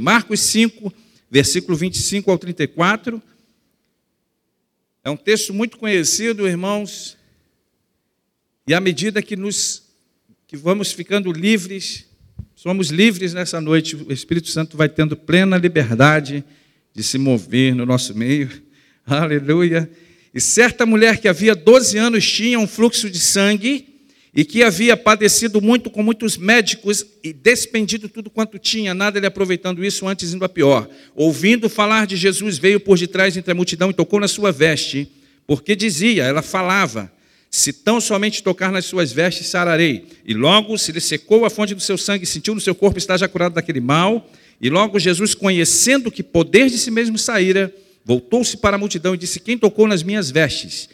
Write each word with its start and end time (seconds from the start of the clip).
Marcos 0.00 0.40
5, 0.40 0.92
versículo 1.30 1.76
25 1.76 2.30
ao 2.30 2.38
34. 2.38 3.22
É 5.04 5.10
um 5.10 5.16
texto 5.16 5.52
muito 5.52 5.76
conhecido, 5.76 6.48
irmãos, 6.48 7.18
e 8.66 8.72
à 8.72 8.80
medida 8.80 9.22
que 9.22 9.36
nos 9.36 9.90
que 10.46 10.56
vamos 10.56 10.90
ficando 10.90 11.30
livres, 11.30 12.06
somos 12.56 12.88
livres 12.88 13.32
nessa 13.32 13.60
noite, 13.60 13.94
o 13.94 14.12
Espírito 14.12 14.48
Santo 14.48 14.76
vai 14.76 14.88
tendo 14.88 15.16
plena 15.16 15.56
liberdade 15.56 16.42
de 16.92 17.02
se 17.04 17.18
mover 17.18 17.74
no 17.74 17.86
nosso 17.86 18.16
meio. 18.16 18.50
Aleluia. 19.06 19.88
E 20.34 20.40
certa 20.40 20.84
mulher 20.84 21.20
que 21.20 21.28
havia 21.28 21.54
12 21.54 21.98
anos 21.98 22.28
tinha 22.28 22.58
um 22.58 22.66
fluxo 22.66 23.08
de 23.08 23.20
sangue 23.20 23.89
e 24.34 24.44
que 24.44 24.62
havia 24.62 24.96
padecido 24.96 25.60
muito 25.60 25.90
com 25.90 26.02
muitos 26.02 26.36
médicos 26.36 27.04
e 27.22 27.32
despendido 27.32 28.08
tudo 28.08 28.30
quanto 28.30 28.58
tinha, 28.58 28.94
nada 28.94 29.18
lhe 29.18 29.26
aproveitando 29.26 29.84
isso, 29.84 30.06
antes 30.06 30.32
indo 30.32 30.44
a 30.44 30.48
pior. 30.48 30.88
Ouvindo 31.16 31.68
falar 31.68 32.06
de 32.06 32.16
Jesus, 32.16 32.56
veio 32.56 32.78
por 32.78 32.98
detrás 32.98 33.36
entre 33.36 33.50
a 33.50 33.54
multidão 33.54 33.90
e 33.90 33.94
tocou 33.94 34.20
na 34.20 34.28
sua 34.28 34.52
veste, 34.52 35.10
porque 35.46 35.74
dizia, 35.74 36.24
ela 36.24 36.42
falava, 36.42 37.10
se 37.50 37.72
tão 37.72 38.00
somente 38.00 38.42
tocar 38.42 38.70
nas 38.70 38.84
suas 38.84 39.10
vestes, 39.10 39.48
sararei. 39.48 40.06
E 40.24 40.32
logo 40.32 40.78
se 40.78 40.92
lhe 40.92 41.00
secou 41.00 41.44
a 41.44 41.50
fonte 41.50 41.74
do 41.74 41.80
seu 41.80 41.98
sangue, 41.98 42.24
sentiu 42.24 42.54
no 42.54 42.60
seu 42.60 42.74
corpo 42.74 42.98
estar 42.98 43.16
já 43.16 43.26
curado 43.26 43.54
daquele 43.54 43.80
mal. 43.80 44.30
E 44.60 44.70
logo 44.70 45.00
Jesus, 45.00 45.34
conhecendo 45.34 46.12
que 46.12 46.22
poder 46.22 46.70
de 46.70 46.78
si 46.78 46.92
mesmo 46.92 47.18
saíra, 47.18 47.74
voltou-se 48.04 48.56
para 48.58 48.76
a 48.76 48.78
multidão 48.78 49.14
e 49.14 49.18
disse: 49.18 49.40
Quem 49.40 49.58
tocou 49.58 49.88
nas 49.88 50.04
minhas 50.04 50.30
vestes? 50.30 50.88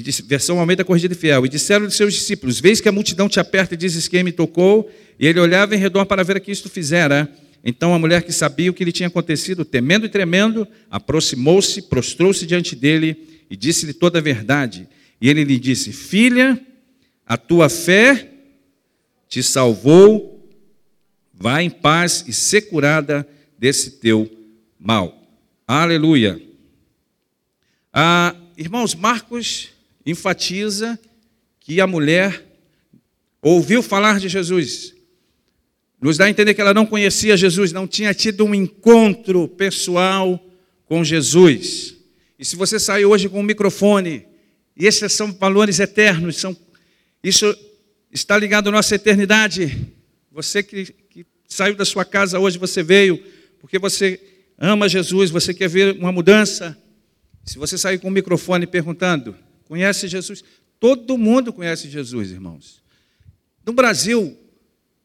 E 0.00 0.02
disse, 0.02 0.22
versão 0.22 0.58
Almeida 0.58 0.82
Corrigida 0.82 1.12
e 1.12 1.16
Fiel. 1.16 1.44
E 1.44 1.48
disseram-lhe 1.50 1.90
seus 1.90 2.14
discípulos: 2.14 2.58
Vês 2.58 2.80
que 2.80 2.88
a 2.88 2.92
multidão 2.92 3.28
te 3.28 3.38
aperta 3.38 3.74
e 3.74 3.76
dizes 3.76 4.08
quem 4.08 4.24
me 4.24 4.32
tocou? 4.32 4.90
E 5.18 5.26
ele 5.26 5.38
olhava 5.38 5.76
em 5.76 5.78
redor 5.78 6.06
para 6.06 6.24
ver 6.24 6.38
a 6.38 6.40
que 6.40 6.50
isto 6.50 6.70
fizera. 6.70 7.30
Então 7.62 7.92
a 7.92 7.98
mulher 7.98 8.22
que 8.22 8.32
sabia 8.32 8.70
o 8.70 8.72
que 8.72 8.82
lhe 8.82 8.92
tinha 8.92 9.08
acontecido, 9.08 9.62
temendo 9.62 10.06
e 10.06 10.08
tremendo, 10.08 10.66
aproximou-se, 10.90 11.82
prostrou-se 11.82 12.46
diante 12.46 12.74
dele 12.74 13.44
e 13.50 13.54
disse-lhe 13.54 13.92
toda 13.92 14.20
a 14.20 14.22
verdade. 14.22 14.88
E 15.20 15.28
ele 15.28 15.44
lhe 15.44 15.58
disse: 15.58 15.92
Filha, 15.92 16.58
a 17.26 17.36
tua 17.36 17.68
fé 17.68 18.26
te 19.28 19.42
salvou, 19.42 20.50
vá 21.34 21.62
em 21.62 21.68
paz 21.68 22.24
e 22.26 22.32
ser 22.32 22.62
curada 22.62 23.28
desse 23.58 23.98
teu 23.98 24.30
mal. 24.78 25.28
Aleluia. 25.68 26.40
Ah, 27.92 28.34
irmãos, 28.56 28.94
Marcos 28.94 29.78
enfatiza 30.04 30.98
que 31.58 31.80
a 31.80 31.86
mulher 31.86 32.44
ouviu 33.42 33.82
falar 33.82 34.18
de 34.18 34.28
Jesus. 34.28 34.94
Nos 36.00 36.16
dá 36.16 36.24
a 36.24 36.30
entender 36.30 36.54
que 36.54 36.60
ela 36.60 36.72
não 36.72 36.86
conhecia 36.86 37.36
Jesus, 37.36 37.72
não 37.72 37.86
tinha 37.86 38.14
tido 38.14 38.44
um 38.44 38.54
encontro 38.54 39.46
pessoal 39.48 40.42
com 40.86 41.04
Jesus. 41.04 41.96
E 42.38 42.44
se 42.44 42.56
você 42.56 42.78
saiu 42.78 43.10
hoje 43.10 43.28
com 43.28 43.40
um 43.40 43.44
microfone, 43.44 44.26
e 44.76 44.86
esses 44.86 45.12
são 45.12 45.32
valores 45.32 45.78
eternos, 45.78 46.36
são, 46.36 46.56
isso 47.22 47.54
está 48.10 48.38
ligado 48.38 48.68
à 48.68 48.72
nossa 48.72 48.94
eternidade. 48.94 49.92
Você 50.32 50.62
que, 50.62 50.86
que 51.10 51.26
saiu 51.46 51.74
da 51.74 51.84
sua 51.84 52.04
casa 52.04 52.38
hoje, 52.38 52.56
você 52.56 52.82
veio 52.82 53.22
porque 53.60 53.78
você 53.78 54.18
ama 54.58 54.88
Jesus, 54.88 55.30
você 55.30 55.52
quer 55.52 55.68
ver 55.68 55.96
uma 55.98 56.10
mudança. 56.10 56.76
Se 57.44 57.58
você 57.58 57.76
sair 57.76 57.98
com 57.98 58.08
o 58.08 58.10
microfone 58.10 58.66
perguntando, 58.66 59.36
Conhece 59.70 60.08
Jesus? 60.08 60.42
Todo 60.80 61.16
mundo 61.16 61.52
conhece 61.52 61.88
Jesus, 61.88 62.32
irmãos. 62.32 62.82
No 63.64 63.72
Brasil, 63.72 64.36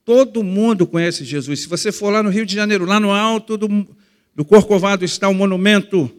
todo 0.04 0.42
mundo 0.42 0.88
conhece 0.88 1.24
Jesus. 1.24 1.60
Se 1.60 1.68
você 1.68 1.92
for 1.92 2.10
lá 2.10 2.24
no 2.24 2.32
Rio 2.32 2.48
de 2.48 2.56
Janeiro, 2.56 2.84
lá 2.84 3.00
no 3.00 3.12
alto 3.12 3.58
do, 3.58 3.88
do 4.34 4.44
Corcovado 4.44 5.06
está 5.06 5.30
o 5.30 5.36
monumento 5.36 6.10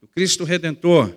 do 0.00 0.08
Cristo 0.08 0.42
Redentor. 0.42 1.14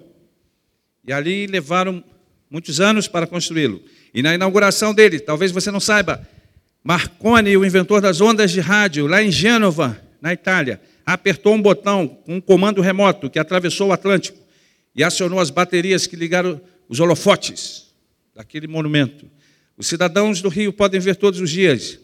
E 1.03 1.11
ali 1.11 1.47
levaram 1.47 2.03
muitos 2.51 2.79
anos 2.79 3.07
para 3.07 3.25
construí-lo. 3.25 3.81
E 4.13 4.21
na 4.21 4.35
inauguração 4.35 4.93
dele, 4.93 5.19
talvez 5.19 5.51
você 5.51 5.71
não 5.71 5.79
saiba, 5.79 6.21
Marconi, 6.83 7.57
o 7.57 7.65
inventor 7.65 7.99
das 7.99 8.21
ondas 8.21 8.51
de 8.51 8.59
rádio, 8.59 9.07
lá 9.07 9.23
em 9.23 9.31
Gênova, 9.31 9.99
na 10.21 10.31
Itália, 10.31 10.79
apertou 11.03 11.55
um 11.55 11.61
botão 11.63 12.07
com 12.07 12.35
um 12.35 12.41
comando 12.41 12.79
remoto 12.79 13.27
que 13.27 13.39
atravessou 13.39 13.87
o 13.87 13.91
Atlântico 13.91 14.42
e 14.95 15.03
acionou 15.03 15.39
as 15.39 15.49
baterias 15.49 16.07
que 16.07 16.15
ligaram 16.15 16.61
os 16.87 16.99
holofotes 16.99 17.93
daquele 18.35 18.67
monumento. 18.67 19.29
Os 19.77 19.87
cidadãos 19.87 20.41
do 20.41 20.49
Rio 20.49 20.71
podem 20.71 20.99
ver 20.99 21.15
todos 21.15 21.39
os 21.39 21.49
dias, 21.49 21.99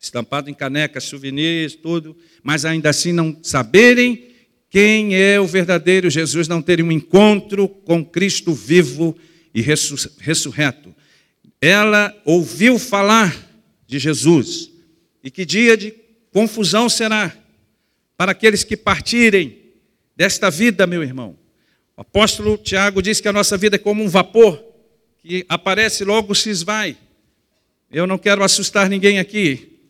estampado 0.00 0.50
em 0.50 0.54
canecas, 0.54 1.04
souvenirs, 1.04 1.74
tudo, 1.74 2.16
mas 2.42 2.64
ainda 2.64 2.90
assim 2.90 3.12
não 3.12 3.38
saberem 3.42 4.28
quem 4.70 5.16
é 5.16 5.40
o 5.40 5.46
verdadeiro 5.46 6.10
Jesus, 6.10 6.46
não 6.46 6.60
terem 6.60 6.84
um 6.84 6.92
encontro 6.92 7.68
com 7.68 8.04
Cristo 8.04 8.52
vivo 8.52 9.16
e 9.54 9.62
ressurreto. 9.62 10.94
Ela 11.60 12.14
ouviu 12.24 12.78
falar 12.78 13.34
de 13.86 13.98
Jesus. 13.98 14.70
E 15.24 15.30
que 15.30 15.44
dia 15.44 15.76
de 15.76 15.94
confusão 16.30 16.88
será 16.88 17.34
para 18.16 18.32
aqueles 18.32 18.62
que 18.62 18.76
partirem 18.76 19.58
desta 20.14 20.50
vida, 20.50 20.86
meu 20.86 21.02
irmão. 21.02 21.36
O 21.98 22.02
apóstolo 22.02 22.56
Tiago 22.56 23.02
diz 23.02 23.20
que 23.20 23.26
a 23.26 23.32
nossa 23.32 23.56
vida 23.56 23.74
é 23.74 23.78
como 23.78 24.04
um 24.04 24.08
vapor 24.08 24.62
que 25.20 25.44
aparece 25.48 26.04
logo 26.04 26.32
se 26.32 26.48
esvai. 26.48 26.96
Eu 27.90 28.06
não 28.06 28.16
quero 28.16 28.44
assustar 28.44 28.88
ninguém 28.88 29.18
aqui, 29.18 29.80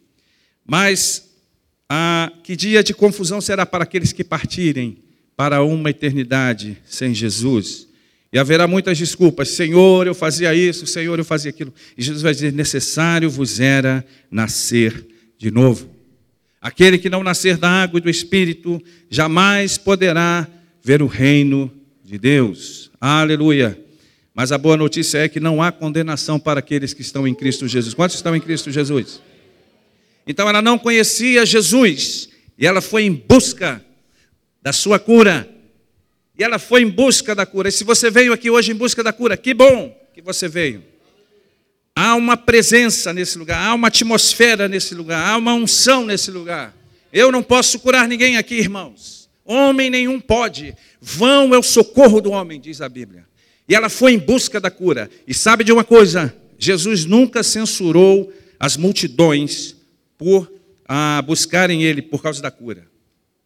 mas 0.64 1.28
ah, 1.86 2.32
que 2.42 2.56
dia 2.56 2.82
de 2.82 2.94
confusão 2.94 3.42
será 3.42 3.66
para 3.66 3.84
aqueles 3.84 4.10
que 4.10 4.24
partirem 4.24 5.04
para 5.36 5.62
uma 5.62 5.90
eternidade 5.90 6.78
sem 6.86 7.12
Jesus? 7.12 7.86
E 8.32 8.38
haverá 8.38 8.66
muitas 8.66 8.96
desculpas. 8.96 9.50
Senhor, 9.50 10.06
eu 10.06 10.14
fazia 10.14 10.54
isso, 10.54 10.86
Senhor, 10.86 11.18
eu 11.18 11.26
fazia 11.26 11.50
aquilo. 11.50 11.74
E 11.94 12.02
Jesus 12.02 12.22
vai 12.22 12.32
dizer: 12.32 12.54
necessário 12.54 13.28
vos 13.28 13.60
era 13.60 14.02
nascer 14.30 15.06
de 15.36 15.50
novo. 15.50 15.94
Aquele 16.58 16.96
que 16.96 17.10
não 17.10 17.22
nascer 17.22 17.58
da 17.58 17.68
água 17.68 17.98
e 17.98 18.02
do 18.02 18.08
Espírito 18.08 18.82
jamais 19.10 19.76
poderá 19.76 20.48
ver 20.82 21.02
o 21.02 21.06
reino 21.06 21.70
de 22.08 22.16
Deus. 22.16 22.90
Aleluia. 22.98 23.78
Mas 24.34 24.50
a 24.50 24.56
boa 24.56 24.78
notícia 24.78 25.18
é 25.18 25.28
que 25.28 25.38
não 25.38 25.62
há 25.62 25.70
condenação 25.70 26.40
para 26.40 26.58
aqueles 26.58 26.94
que 26.94 27.02
estão 27.02 27.28
em 27.28 27.34
Cristo 27.34 27.68
Jesus. 27.68 27.92
Quantos 27.92 28.16
estão 28.16 28.34
em 28.34 28.40
Cristo 28.40 28.70
Jesus? 28.70 29.20
Então 30.26 30.48
ela 30.48 30.62
não 30.62 30.78
conhecia 30.78 31.44
Jesus 31.44 32.30
e 32.56 32.66
ela 32.66 32.80
foi 32.80 33.02
em 33.02 33.12
busca 33.12 33.84
da 34.62 34.72
sua 34.72 34.98
cura. 34.98 35.46
E 36.38 36.42
ela 36.42 36.58
foi 36.58 36.80
em 36.80 36.88
busca 36.88 37.34
da 37.34 37.44
cura. 37.44 37.68
E 37.68 37.72
se 37.72 37.84
você 37.84 38.10
veio 38.10 38.32
aqui 38.32 38.48
hoje 38.48 38.72
em 38.72 38.74
busca 38.74 39.04
da 39.04 39.12
cura, 39.12 39.36
que 39.36 39.52
bom 39.52 39.94
que 40.14 40.22
você 40.22 40.48
veio. 40.48 40.82
Há 41.94 42.14
uma 42.14 42.38
presença 42.38 43.12
nesse 43.12 43.36
lugar, 43.36 43.62
há 43.62 43.74
uma 43.74 43.88
atmosfera 43.88 44.66
nesse 44.66 44.94
lugar, 44.94 45.28
há 45.28 45.36
uma 45.36 45.52
unção 45.52 46.06
nesse 46.06 46.30
lugar. 46.30 46.74
Eu 47.12 47.30
não 47.30 47.42
posso 47.42 47.78
curar 47.80 48.08
ninguém 48.08 48.38
aqui, 48.38 48.54
irmãos. 48.54 49.27
Homem 49.48 49.88
nenhum 49.88 50.20
pode. 50.20 50.76
Vão 51.00 51.54
é 51.54 51.58
o 51.58 51.62
socorro 51.62 52.20
do 52.20 52.30
homem, 52.30 52.60
diz 52.60 52.82
a 52.82 52.88
Bíblia. 52.88 53.26
E 53.66 53.74
ela 53.74 53.88
foi 53.88 54.12
em 54.12 54.18
busca 54.18 54.60
da 54.60 54.70
cura. 54.70 55.10
E 55.26 55.32
sabe 55.32 55.64
de 55.64 55.72
uma 55.72 55.82
coisa? 55.82 56.36
Jesus 56.58 57.06
nunca 57.06 57.42
censurou 57.42 58.30
as 58.60 58.76
multidões 58.76 59.74
por 60.18 60.52
ah, 60.86 61.22
buscarem 61.22 61.82
ele 61.82 62.02
por 62.02 62.22
causa 62.22 62.42
da 62.42 62.50
cura. 62.50 62.86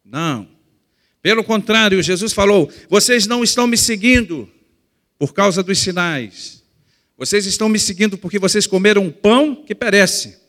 Não. 0.03 0.45
Pelo 1.21 1.41
contrário, 1.41 2.03
Jesus 2.03 2.33
falou: 2.33 2.69
vocês 2.89 3.25
não 3.25 3.41
estão 3.41 3.65
me 3.65 3.77
seguindo 3.77 4.49
por 5.17 5.33
causa 5.33 5.63
dos 5.63 5.79
sinais. 5.79 6.61
Vocês 7.17 7.45
estão 7.45 7.69
me 7.69 7.79
seguindo 7.79 8.17
porque 8.17 8.37
vocês 8.37 8.67
comeram 8.67 9.03
um 9.03 9.11
pão 9.11 9.55
que 9.55 9.73
perece. 9.73 10.42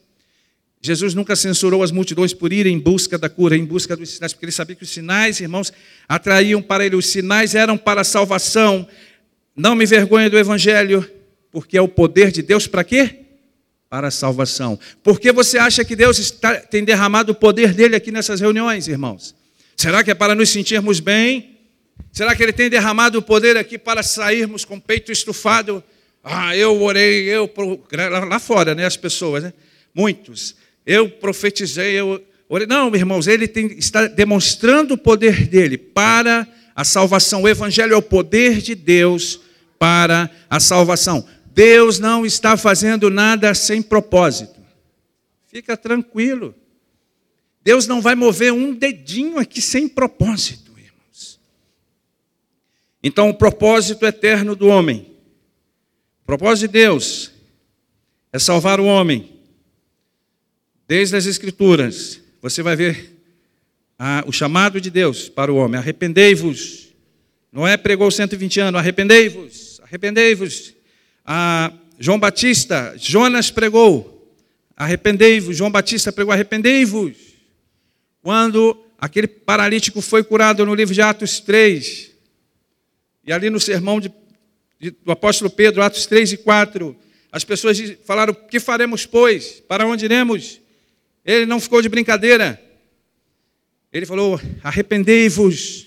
Jesus 0.84 1.14
nunca 1.14 1.34
censurou 1.34 1.82
as 1.82 1.90
multidões 1.90 2.34
por 2.34 2.52
irem 2.52 2.74
em 2.74 2.78
busca 2.78 3.16
da 3.16 3.26
cura, 3.26 3.56
em 3.56 3.64
busca 3.64 3.96
dos 3.96 4.10
sinais, 4.10 4.34
porque 4.34 4.44
ele 4.44 4.52
sabia 4.52 4.76
que 4.76 4.82
os 4.82 4.90
sinais, 4.90 5.40
irmãos, 5.40 5.72
atraíam 6.06 6.60
para 6.60 6.84
ele. 6.84 6.94
Os 6.94 7.06
sinais 7.06 7.54
eram 7.54 7.78
para 7.78 8.02
a 8.02 8.04
salvação. 8.04 8.86
Não 9.56 9.74
me 9.74 9.86
vergonhe 9.86 10.28
do 10.28 10.38
Evangelho, 10.38 11.10
porque 11.50 11.78
é 11.78 11.80
o 11.80 11.88
poder 11.88 12.30
de 12.30 12.42
Deus 12.42 12.66
para 12.66 12.84
quê? 12.84 13.20
Para 13.88 14.08
a 14.08 14.10
salvação. 14.10 14.78
Por 15.02 15.18
que 15.18 15.32
você 15.32 15.56
acha 15.56 15.82
que 15.86 15.96
Deus 15.96 16.18
está, 16.18 16.56
tem 16.56 16.84
derramado 16.84 17.32
o 17.32 17.34
poder 17.34 17.72
dele 17.72 17.96
aqui 17.96 18.12
nessas 18.12 18.38
reuniões, 18.38 18.86
irmãos? 18.86 19.34
Será 19.74 20.04
que 20.04 20.10
é 20.10 20.14
para 20.14 20.34
nos 20.34 20.50
sentirmos 20.50 21.00
bem? 21.00 21.60
Será 22.12 22.36
que 22.36 22.42
ele 22.42 22.52
tem 22.52 22.68
derramado 22.68 23.20
o 23.20 23.22
poder 23.22 23.56
aqui 23.56 23.78
para 23.78 24.02
sairmos 24.02 24.66
com 24.66 24.78
peito 24.78 25.10
estufado? 25.10 25.82
Ah, 26.22 26.54
eu 26.54 26.82
orei, 26.82 27.22
eu. 27.22 27.50
Lá 28.28 28.38
fora, 28.38 28.74
né? 28.74 28.84
As 28.84 28.98
pessoas, 28.98 29.44
né? 29.44 29.54
Muitos 29.94 30.62
eu 30.86 31.08
profetizei, 31.08 31.94
eu 31.94 32.22
orei. 32.48 32.66
Não, 32.66 32.94
irmãos, 32.94 33.26
ele 33.26 33.48
tem, 33.48 33.66
está 33.78 34.06
demonstrando 34.06 34.94
o 34.94 34.98
poder 34.98 35.46
dele 35.46 35.78
para 35.78 36.46
a 36.74 36.84
salvação. 36.84 37.42
O 37.42 37.48
Evangelho 37.48 37.94
é 37.94 37.96
o 37.96 38.02
poder 38.02 38.60
de 38.60 38.74
Deus 38.74 39.40
para 39.78 40.30
a 40.48 40.60
salvação. 40.60 41.26
Deus 41.46 41.98
não 41.98 42.26
está 42.26 42.56
fazendo 42.56 43.08
nada 43.08 43.54
sem 43.54 43.80
propósito. 43.80 44.60
Fica 45.46 45.76
tranquilo. 45.76 46.54
Deus 47.62 47.86
não 47.86 48.02
vai 48.02 48.14
mover 48.14 48.52
um 48.52 48.74
dedinho 48.74 49.38
aqui 49.38 49.62
sem 49.62 49.88
propósito, 49.88 50.72
irmãos. 50.76 51.40
Então, 53.02 53.30
o 53.30 53.34
propósito 53.34 54.04
eterno 54.04 54.54
do 54.54 54.66
homem, 54.66 55.06
o 56.22 56.26
propósito 56.26 56.66
de 56.66 56.72
Deus 56.72 57.30
é 58.32 58.38
salvar 58.38 58.80
o 58.80 58.84
homem. 58.84 59.32
Desde 60.86 61.16
as 61.16 61.24
Escrituras, 61.24 62.20
você 62.42 62.62
vai 62.62 62.76
ver 62.76 63.14
o 64.26 64.32
chamado 64.32 64.78
de 64.80 64.90
Deus 64.90 65.30
para 65.30 65.50
o 65.50 65.56
homem: 65.56 65.78
arrependei-vos. 65.78 66.88
Noé 67.50 67.76
pregou 67.78 68.10
120 68.10 68.60
anos: 68.60 68.78
arrependei-vos, 68.78 69.80
arrependei-vos. 69.82 70.74
Ah, 71.24 71.72
João 71.98 72.18
Batista, 72.18 72.94
Jonas 72.98 73.50
pregou: 73.50 74.30
arrependei-vos. 74.76 75.56
João 75.56 75.70
Batista 75.70 76.12
pregou: 76.12 76.34
arrependei-vos. 76.34 77.16
Quando 78.20 78.78
aquele 78.98 79.26
paralítico 79.26 80.02
foi 80.02 80.22
curado 80.22 80.66
no 80.66 80.74
livro 80.74 80.92
de 80.92 81.00
Atos 81.00 81.40
3, 81.40 82.10
e 83.26 83.32
ali 83.32 83.48
no 83.48 83.58
sermão 83.58 84.00
de, 84.00 84.12
de, 84.78 84.90
do 84.90 85.12
apóstolo 85.12 85.48
Pedro, 85.48 85.82
Atos 85.82 86.04
3 86.04 86.32
e 86.32 86.36
4, 86.36 86.94
as 87.32 87.42
pessoas 87.42 87.80
falaram: 88.04 88.34
Que 88.34 88.60
faremos, 88.60 89.06
pois? 89.06 89.62
Para 89.66 89.86
onde 89.86 90.04
iremos? 90.04 90.62
Ele 91.24 91.46
não 91.46 91.58
ficou 91.58 91.80
de 91.80 91.88
brincadeira. 91.88 92.60
Ele 93.92 94.04
falou: 94.04 94.40
Arrependei-vos, 94.62 95.86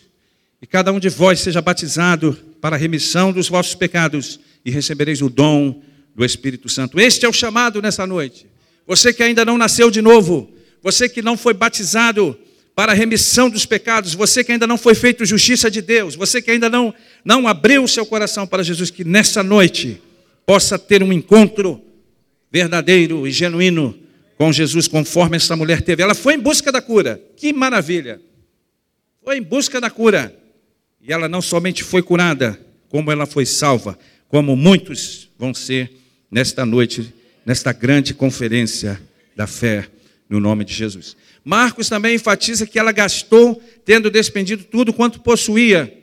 e 0.61 0.65
cada 0.65 0.91
um 0.91 0.99
de 0.99 1.09
vós 1.09 1.39
seja 1.39 1.61
batizado 1.61 2.33
para 2.59 2.75
a 2.75 2.79
remissão 2.79 3.31
dos 3.31 3.47
vossos 3.47 3.75
pecados, 3.75 4.39
e 4.65 4.71
recebereis 4.71 5.21
o 5.21 5.29
dom 5.29 5.81
do 6.15 6.25
Espírito 6.25 6.67
Santo. 6.67 6.99
Este 6.99 7.25
é 7.25 7.29
o 7.29 7.33
chamado 7.33 7.81
nessa 7.81 8.07
noite. 8.07 8.47
Você 8.87 9.13
que 9.13 9.21
ainda 9.21 9.45
não 9.45 9.57
nasceu 9.57 9.91
de 9.91 10.01
novo, 10.01 10.49
você 10.81 11.07
que 11.07 11.21
não 11.21 11.37
foi 11.37 11.53
batizado 11.53 12.37
para 12.73 12.91
a 12.91 12.95
remissão 12.95 13.49
dos 13.49 13.65
pecados, 13.65 14.13
você 14.13 14.43
que 14.43 14.51
ainda 14.51 14.65
não 14.65 14.77
foi 14.77 14.95
feito 14.95 15.25
justiça 15.25 15.69
de 15.69 15.81
Deus, 15.81 16.15
você 16.15 16.41
que 16.41 16.51
ainda 16.51 16.69
não, 16.69 16.93
não 17.25 17.47
abriu 17.47 17.83
o 17.83 17.87
seu 17.87 18.05
coração 18.05 18.47
para 18.47 18.63
Jesus, 18.63 18.89
que 18.89 19.03
nessa 19.03 19.43
noite 19.43 20.01
possa 20.45 20.79
ter 20.79 21.03
um 21.03 21.11
encontro 21.11 21.81
verdadeiro 22.51 23.27
e 23.27 23.31
genuíno 23.31 24.06
com 24.37 24.51
Jesus, 24.51 24.87
conforme 24.87 25.37
essa 25.37 25.55
mulher 25.55 25.81
teve. 25.81 26.03
Ela 26.03 26.13
foi 26.13 26.35
em 26.35 26.39
busca 26.39 26.71
da 26.71 26.81
cura. 26.81 27.21
Que 27.35 27.51
maravilha! 27.51 28.21
Foi 29.23 29.37
em 29.37 29.41
busca 29.41 29.81
da 29.81 29.89
cura. 29.89 30.35
E 31.01 31.11
ela 31.11 31.27
não 31.27 31.41
somente 31.41 31.83
foi 31.83 32.01
curada, 32.01 32.59
como 32.89 33.11
ela 33.11 33.25
foi 33.25 33.45
salva, 33.45 33.97
como 34.27 34.55
muitos 34.55 35.29
vão 35.37 35.53
ser 35.53 35.91
nesta 36.29 36.65
noite, 36.65 37.13
nesta 37.45 37.71
grande 37.71 38.13
conferência 38.13 39.01
da 39.35 39.47
fé, 39.47 39.87
no 40.29 40.39
nome 40.39 40.63
de 40.63 40.73
Jesus. 40.73 41.15
Marcos 41.43 41.89
também 41.89 42.15
enfatiza 42.15 42.67
que 42.67 42.77
ela 42.77 42.91
gastou, 42.91 43.61
tendo 43.85 44.11
despendido 44.11 44.63
tudo 44.65 44.93
quanto 44.93 45.21
possuía. 45.21 45.93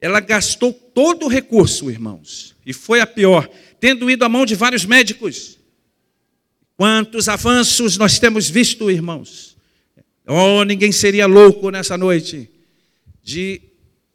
Ela 0.00 0.20
gastou 0.20 0.72
todo 0.72 1.26
o 1.26 1.28
recurso, 1.28 1.90
irmãos 1.90 2.56
e 2.68 2.72
foi 2.74 3.00
a 3.00 3.06
pior, 3.06 3.48
tendo 3.80 4.10
ido 4.10 4.26
à 4.26 4.28
mão 4.28 4.44
de 4.44 4.54
vários 4.54 4.84
médicos. 4.84 5.57
Quantos 6.78 7.28
avanços 7.28 7.98
nós 7.98 8.20
temos 8.20 8.48
visto, 8.48 8.88
irmãos? 8.88 9.56
Oh, 10.24 10.62
ninguém 10.62 10.92
seria 10.92 11.26
louco 11.26 11.70
nessa 11.70 11.98
noite 11.98 12.48
de 13.20 13.60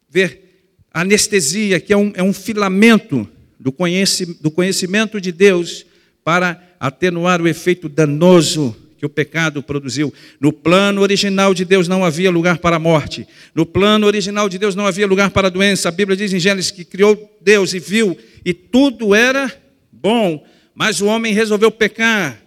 ver 0.09 0.69
anestesia, 0.93 1.77
que 1.81 1.91
é 1.91 1.97
um, 1.97 2.13
é 2.15 2.23
um 2.23 2.31
filamento 2.31 3.27
do, 3.59 3.69
conheci, 3.69 4.25
do 4.41 4.49
conhecimento 4.49 5.19
de 5.19 5.33
Deus 5.33 5.85
para 6.23 6.63
atenuar 6.79 7.41
o 7.41 7.49
efeito 7.49 7.89
danoso 7.89 8.73
que 8.97 9.05
o 9.05 9.09
pecado 9.09 9.61
produziu. 9.61 10.13
No 10.39 10.53
plano 10.53 11.01
original 11.01 11.53
de 11.53 11.65
Deus 11.65 11.89
não 11.89 12.05
havia 12.05 12.31
lugar 12.31 12.59
para 12.59 12.77
a 12.77 12.79
morte. 12.79 13.27
No 13.53 13.65
plano 13.65 14.07
original 14.07 14.47
de 14.47 14.57
Deus 14.57 14.73
não 14.73 14.87
havia 14.87 15.05
lugar 15.05 15.31
para 15.31 15.47
a 15.47 15.51
doença. 15.51 15.89
A 15.89 15.91
Bíblia 15.91 16.15
diz 16.15 16.31
em 16.31 16.39
Gênesis 16.39 16.71
que 16.71 16.85
criou 16.85 17.37
Deus 17.41 17.73
e 17.73 17.79
viu, 17.79 18.17
e 18.45 18.53
tudo 18.53 19.13
era 19.13 19.53
bom, 19.91 20.47
mas 20.73 21.01
o 21.01 21.07
homem 21.07 21.33
resolveu 21.33 21.69
pecar. 21.69 22.42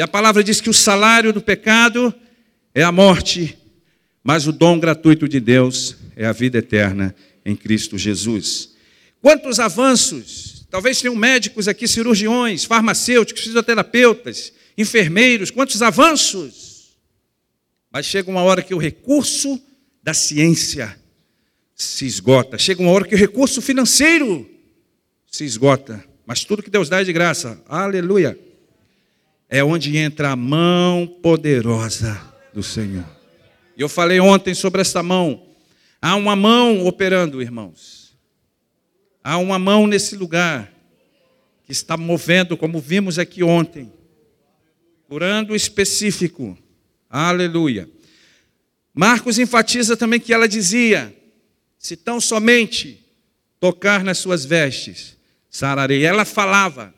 E 0.00 0.02
a 0.02 0.08
palavra 0.08 0.42
diz 0.42 0.62
que 0.62 0.70
o 0.70 0.72
salário 0.72 1.30
do 1.30 1.42
pecado 1.42 2.14
é 2.74 2.82
a 2.82 2.90
morte, 2.90 3.58
mas 4.24 4.46
o 4.46 4.52
dom 4.52 4.80
gratuito 4.80 5.28
de 5.28 5.38
Deus 5.38 5.94
é 6.16 6.24
a 6.24 6.32
vida 6.32 6.56
eterna 6.56 7.14
em 7.44 7.54
Cristo 7.54 7.98
Jesus. 7.98 8.70
Quantos 9.20 9.60
avanços! 9.60 10.66
Talvez 10.70 11.02
tenham 11.02 11.14
médicos 11.14 11.68
aqui, 11.68 11.86
cirurgiões, 11.86 12.64
farmacêuticos, 12.64 13.42
fisioterapeutas, 13.42 14.54
enfermeiros, 14.78 15.50
quantos 15.50 15.82
avanços. 15.82 16.96
Mas 17.92 18.06
chega 18.06 18.30
uma 18.30 18.40
hora 18.40 18.62
que 18.62 18.72
o 18.72 18.78
recurso 18.78 19.62
da 20.02 20.14
ciência 20.14 20.98
se 21.74 22.06
esgota, 22.06 22.56
chega 22.56 22.80
uma 22.80 22.90
hora 22.90 23.06
que 23.06 23.14
o 23.14 23.18
recurso 23.18 23.60
financeiro 23.60 24.48
se 25.30 25.44
esgota, 25.44 26.02
mas 26.24 26.42
tudo 26.42 26.62
que 26.62 26.70
Deus 26.70 26.88
dá 26.88 27.02
é 27.02 27.04
de 27.04 27.12
graça, 27.12 27.62
aleluia. 27.68 28.48
É 29.50 29.62
onde 29.62 29.98
entra 29.98 30.30
a 30.30 30.36
mão 30.36 31.06
poderosa 31.20 32.18
do 32.54 32.62
Senhor. 32.62 33.04
E 33.76 33.82
eu 33.82 33.88
falei 33.88 34.20
ontem 34.20 34.54
sobre 34.54 34.80
essa 34.80 35.02
mão. 35.02 35.42
Há 36.00 36.14
uma 36.14 36.34
mão 36.34 36.86
operando, 36.86 37.42
irmãos. 37.42 38.16
Há 39.22 39.36
uma 39.36 39.58
mão 39.58 39.86
nesse 39.86 40.16
lugar 40.16 40.72
que 41.64 41.72
está 41.72 41.96
movendo, 41.96 42.56
como 42.56 42.80
vimos 42.80 43.18
aqui 43.18 43.42
ontem 43.42 43.92
curando 45.10 45.56
específico. 45.56 46.56
Aleluia. 47.10 47.90
Marcos 48.94 49.40
enfatiza 49.40 49.96
também 49.96 50.20
que 50.20 50.32
ela 50.32 50.46
dizia: 50.46 51.12
se 51.76 51.96
tão 51.96 52.20
somente 52.20 53.04
tocar 53.58 54.04
nas 54.04 54.18
suas 54.18 54.44
vestes, 54.44 55.16
sararei. 55.50 56.04
Ela 56.04 56.24
falava. 56.24 56.94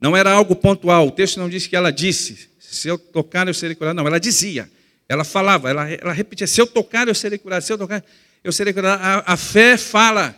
Não 0.00 0.16
era 0.16 0.30
algo 0.30 0.54
pontual. 0.54 1.08
O 1.08 1.10
texto 1.10 1.38
não 1.38 1.48
diz 1.48 1.66
que 1.66 1.76
ela 1.76 1.90
disse: 1.90 2.50
se 2.58 2.88
eu 2.88 2.98
tocar, 2.98 3.46
eu 3.48 3.54
serei 3.54 3.74
curado. 3.74 3.96
Não, 3.96 4.06
ela 4.06 4.20
dizia. 4.20 4.70
Ela 5.08 5.24
falava, 5.24 5.70
ela, 5.70 5.90
ela 5.90 6.12
repetia: 6.12 6.46
se 6.46 6.60
eu 6.60 6.66
tocar, 6.66 7.08
eu 7.08 7.14
serei 7.14 7.38
curado. 7.38 7.62
Se 7.62 7.72
eu 7.72 7.78
tocar, 7.78 8.04
eu 8.42 8.52
serei 8.52 8.72
curado. 8.72 9.00
A, 9.02 9.32
a 9.32 9.36
fé 9.36 9.76
fala. 9.76 10.34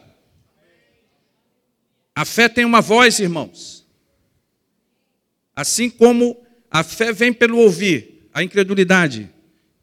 A 2.14 2.24
fé 2.24 2.48
tem 2.48 2.64
uma 2.64 2.80
voz, 2.80 3.18
irmãos. 3.18 3.86
Assim 5.54 5.90
como 5.90 6.40
a 6.70 6.82
fé 6.82 7.12
vem 7.12 7.32
pelo 7.32 7.58
ouvir, 7.58 8.28
a 8.32 8.42
incredulidade 8.42 9.30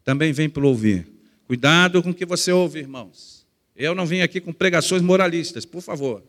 também 0.03 0.31
vem 0.31 0.49
pelo 0.49 0.69
ouvir. 0.69 1.07
Cuidado 1.47 2.01
com 2.01 2.11
o 2.11 2.13
que 2.13 2.25
você 2.25 2.51
ouve, 2.51 2.79
irmãos. 2.79 3.45
Eu 3.75 3.93
não 3.93 4.05
vim 4.05 4.21
aqui 4.21 4.39
com 4.39 4.53
pregações 4.53 5.01
moralistas, 5.01 5.65
por 5.65 5.81
favor. 5.81 6.23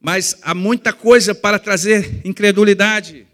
Mas 0.00 0.36
há 0.42 0.54
muita 0.54 0.92
coisa 0.92 1.34
para 1.34 1.58
trazer 1.58 2.20
incredulidade. 2.24 3.26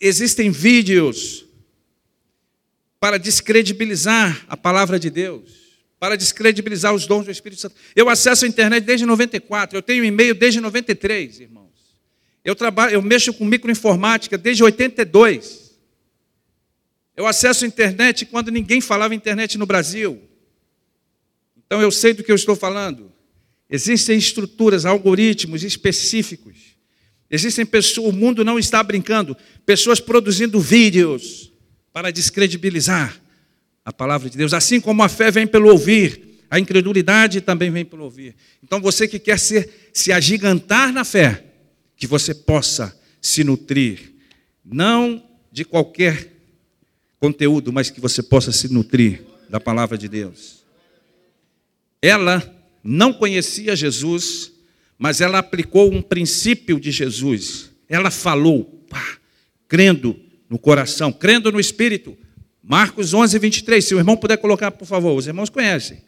Existem 0.00 0.50
vídeos 0.50 1.46
para 2.98 3.18
descredibilizar 3.18 4.44
a 4.46 4.56
palavra 4.56 4.98
de 4.98 5.08
Deus, 5.08 5.50
para 5.98 6.16
descredibilizar 6.16 6.94
os 6.94 7.06
dons 7.06 7.24
do 7.24 7.30
Espírito 7.30 7.62
Santo. 7.62 7.74
Eu 7.96 8.10
acesso 8.10 8.44
a 8.44 8.48
internet 8.48 8.84
desde 8.84 9.06
94, 9.06 9.78
eu 9.78 9.82
tenho 9.82 10.04
e-mail 10.04 10.34
desde 10.34 10.60
93, 10.60 11.40
irmão. 11.40 11.70
Eu 12.44 12.54
trabalho, 12.54 12.94
eu 12.94 13.02
mexo 13.02 13.32
com 13.32 13.44
microinformática 13.44 14.36
desde 14.36 14.62
82. 14.62 15.70
Eu 17.16 17.26
acesso 17.26 17.64
a 17.64 17.68
internet 17.68 18.24
quando 18.26 18.50
ninguém 18.50 18.80
falava 18.80 19.14
internet 19.14 19.58
no 19.58 19.66
Brasil. 19.66 20.22
Então 21.56 21.80
eu 21.80 21.90
sei 21.90 22.14
do 22.14 22.24
que 22.24 22.32
eu 22.32 22.36
estou 22.36 22.56
falando. 22.56 23.12
Existem 23.70 24.18
estruturas, 24.18 24.84
algoritmos 24.84 25.62
específicos. 25.62 26.56
Existem 27.30 27.64
pessoas, 27.64 28.12
o 28.12 28.12
mundo 28.12 28.44
não 28.44 28.58
está 28.58 28.82
brincando, 28.82 29.36
pessoas 29.64 30.00
produzindo 30.00 30.58
vídeos 30.58 31.52
para 31.92 32.10
descredibilizar 32.10 33.20
a 33.84 33.92
palavra 33.92 34.28
de 34.28 34.36
Deus. 34.36 34.52
Assim 34.52 34.80
como 34.80 35.02
a 35.04 35.08
fé 35.08 35.30
vem 35.30 35.46
pelo 35.46 35.70
ouvir, 35.70 36.40
a 36.50 36.58
incredulidade 36.58 37.40
também 37.40 37.70
vem 37.70 37.84
pelo 37.84 38.02
ouvir. 38.02 38.34
Então 38.60 38.80
você 38.80 39.06
que 39.06 39.20
quer 39.20 39.38
ser, 39.38 39.90
se 39.92 40.10
agigantar 40.10 40.92
na 40.92 41.04
fé, 41.04 41.44
que 41.96 42.08
você 42.08 42.34
possa 42.34 42.98
se 43.22 43.44
nutrir, 43.44 44.12
não 44.64 45.24
de 45.52 45.64
qualquer 45.64 46.32
conteúdo, 47.20 47.72
mas 47.72 47.90
que 47.90 48.00
você 48.00 48.22
possa 48.22 48.50
se 48.50 48.72
nutrir 48.72 49.22
da 49.48 49.60
palavra 49.60 49.96
de 49.96 50.08
Deus. 50.08 50.64
Ela 52.02 52.59
não 52.82 53.12
conhecia 53.12 53.76
Jesus, 53.76 54.52
mas 54.98 55.20
ela 55.20 55.38
aplicou 55.38 55.92
um 55.92 56.02
princípio 56.02 56.78
de 56.78 56.90
Jesus. 56.90 57.70
Ela 57.88 58.10
falou, 58.10 58.64
pá, 58.88 59.18
crendo 59.68 60.18
no 60.48 60.58
coração, 60.58 61.12
crendo 61.12 61.50
no 61.52 61.60
Espírito. 61.60 62.16
Marcos 62.62 63.14
11, 63.14 63.38
23. 63.38 63.84
Se 63.84 63.94
o 63.94 63.98
irmão 63.98 64.16
puder 64.16 64.36
colocar, 64.36 64.70
por 64.70 64.86
favor, 64.86 65.16
os 65.16 65.26
irmãos 65.26 65.50
conhecem. 65.50 66.02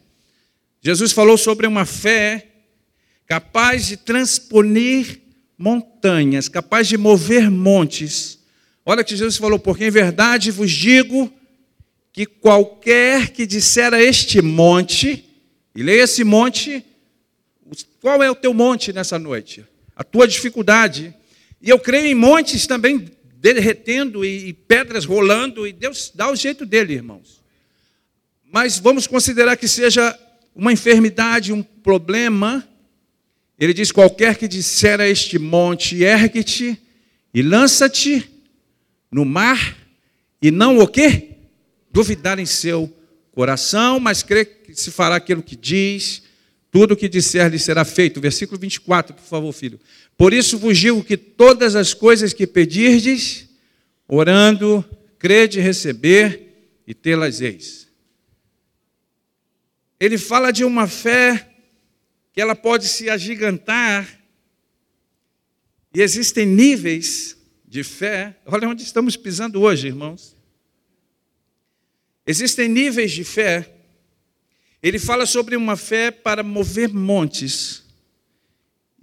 Jesus 0.81 1.11
falou 1.11 1.37
sobre 1.37 1.65
uma 1.65 1.85
fé 1.85 2.47
capaz 3.25 3.87
de 3.87 3.97
transponer 3.97 5.21
montanhas, 5.57 6.49
capaz 6.49 6.87
de 6.87 6.97
mover 6.97 7.49
montes, 7.49 8.43
Olha 8.85 9.03
que 9.03 9.15
Jesus 9.15 9.37
falou: 9.37 9.57
Porque 9.57 9.85
em 9.85 9.91
verdade 9.91 10.51
vos 10.51 10.71
digo 10.71 11.31
que 12.11 12.25
qualquer 12.25 13.29
que 13.29 13.45
disser 13.45 13.93
a 13.93 14.01
este 14.01 14.41
monte, 14.41 15.25
e 15.75 15.81
leia 15.81 16.03
esse 16.03 16.23
monte, 16.23 16.85
qual 17.99 18.21
é 18.21 18.29
o 18.29 18.35
teu 18.35 18.53
monte 18.53 18.93
nessa 18.93 19.17
noite? 19.17 19.65
A 19.95 20.03
tua 20.03 20.27
dificuldade. 20.27 21.13
E 21.61 21.69
eu 21.69 21.79
creio 21.79 22.07
em 22.07 22.15
montes 22.15 22.67
também 22.67 23.09
derretendo 23.35 24.23
e 24.23 24.53
pedras 24.53 25.05
rolando, 25.05 25.67
e 25.67 25.73
Deus 25.73 26.11
dá 26.13 26.31
o 26.31 26.35
jeito 26.35 26.65
dele, 26.65 26.93
irmãos. 26.93 27.41
Mas 28.51 28.77
vamos 28.77 29.07
considerar 29.07 29.57
que 29.57 29.67
seja 29.67 30.17
uma 30.55 30.71
enfermidade, 30.71 31.51
um 31.51 31.63
problema. 31.63 32.67
Ele 33.57 33.73
diz: 33.73 33.91
qualquer 33.91 34.37
que 34.37 34.47
disser 34.47 35.01
a 35.01 35.07
este 35.07 35.39
monte, 35.39 36.03
ergue-te 36.03 36.79
e 37.33 37.41
lança-te 37.41 38.29
no 39.11 39.25
mar, 39.25 39.77
e 40.41 40.51
não 40.51 40.77
o 40.77 40.87
quê? 40.87 41.29
Duvidar 41.91 42.39
em 42.39 42.45
seu 42.45 42.91
coração, 43.33 43.99
mas 43.99 44.23
crer 44.23 44.63
que 44.63 44.73
se 44.75 44.91
fará 44.91 45.17
aquilo 45.17 45.43
que 45.43 45.55
diz, 45.55 46.23
tudo 46.71 46.93
o 46.93 46.97
que 46.97 47.09
disser 47.09 47.49
lhe 47.49 47.59
será 47.59 47.83
feito. 47.83 48.21
Versículo 48.21 48.59
24, 48.59 49.13
por 49.13 49.23
favor, 49.23 49.51
filho. 49.51 49.79
Por 50.17 50.33
isso 50.33 50.57
vos 50.57 50.77
digo 50.77 51.03
que 51.03 51.17
todas 51.17 51.75
as 51.75 51.93
coisas 51.93 52.33
que 52.33 52.47
pedirdes, 52.47 53.49
orando, 54.07 54.83
crede 55.19 55.59
receber 55.59 56.79
e 56.87 56.93
tê-las 56.93 57.41
eis 57.41 57.83
ele 60.03 60.17
fala 60.17 60.51
de 60.51 60.65
uma 60.65 60.85
fé 60.85 61.49
que 62.33 62.41
ela 62.41 62.53
pode 62.53 62.89
se 62.89 63.09
agigantar. 63.09 64.19
E 65.95 66.01
existem 66.01 66.45
níveis 66.45 67.37
de 67.65 67.85
fé. 67.85 68.35
Olha 68.45 68.67
onde 68.67 68.83
estamos 68.83 69.15
pisando 69.15 69.61
hoje, 69.61 69.87
irmãos. 69.87 70.32
Existem 72.25 72.67
níveis 72.67 73.11
de 73.11 73.23
fé. 73.23 73.69
Ele 74.81 74.99
fala 74.99 75.25
sobre 75.25 75.55
uma 75.55 75.75
fé 75.75 76.11
para 76.11 76.43
mover 76.43 76.93
montes. 76.93 77.83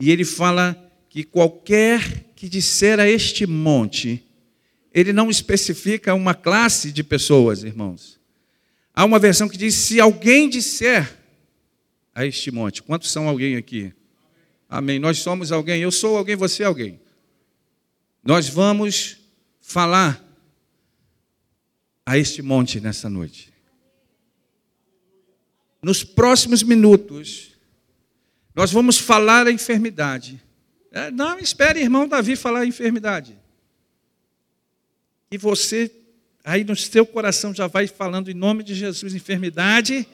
E 0.01 0.11
ele 0.11 0.25
fala 0.25 0.77
que 1.09 1.25
qualquer 1.25 2.33
que 2.35 2.49
disser 2.49 2.99
a 2.99 3.09
este 3.09 3.47
monte, 3.47 4.25
ele 4.93 5.13
não 5.13 5.31
especifica 5.31 6.15
uma 6.15 6.35
classe 6.35 6.91
de 6.91 7.03
pessoas, 7.03 7.63
irmãos. 7.63 8.19
Há 8.95 9.05
uma 9.05 9.19
versão 9.19 9.49
que 9.49 9.59
diz: 9.59 9.75
se 9.75 10.01
alguém 10.01 10.49
disser 10.49 11.19
a 12.15 12.25
este 12.25 12.51
monte, 12.51 12.83
quantos 12.83 13.11
são 13.11 13.29
alguém 13.29 13.57
aqui? 13.57 13.93
Amém. 14.69 14.99
Nós 14.99 15.19
somos 15.19 15.53
alguém, 15.53 15.83
eu 15.83 15.91
sou 15.91 16.17
alguém, 16.17 16.37
você 16.37 16.63
é 16.63 16.67
alguém. 16.67 17.01
Nós 18.23 18.49
vamos 18.49 19.17
falar 19.61 20.30
a 22.11 22.19
este 22.19 22.43
monte 22.43 22.81
nessa 22.81 23.09
noite. 23.09 23.55
Nos 25.81 26.03
próximos 26.03 26.61
minutos, 26.61 27.53
nós 28.53 28.73
vamos 28.73 28.99
falar 28.99 29.47
a 29.47 29.53
enfermidade. 29.53 30.43
É, 30.91 31.09
não, 31.13 31.39
espere, 31.39 31.79
irmão 31.79 32.09
Davi, 32.09 32.35
falar 32.35 32.63
a 32.63 32.67
enfermidade. 32.67 33.39
E 35.31 35.39
você 35.39 35.89
aí 36.43 36.65
no 36.65 36.75
seu 36.75 37.07
coração 37.07 37.55
já 37.55 37.69
vai 37.69 37.87
falando 37.87 38.29
em 38.29 38.35
nome 38.35 38.65
de 38.65 38.75
Jesus, 38.75 39.15
enfermidade, 39.15 40.05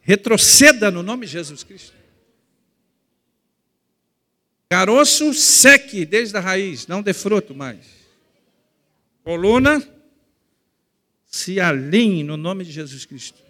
retroceda 0.00 0.90
no 0.90 1.02
nome 1.02 1.26
de 1.26 1.32
Jesus 1.32 1.62
Cristo. 1.62 1.92
Caroço, 4.70 5.34
seque 5.34 6.06
desde 6.06 6.34
a 6.34 6.40
raiz, 6.40 6.86
não 6.86 7.02
dê 7.02 7.12
fruto 7.12 7.54
mais. 7.54 7.84
Coluna, 9.22 9.86
se 11.32 11.58
alinhe 11.58 12.22
no 12.22 12.36
nome 12.36 12.62
de 12.62 12.70
Jesus 12.70 13.06
Cristo. 13.06 13.40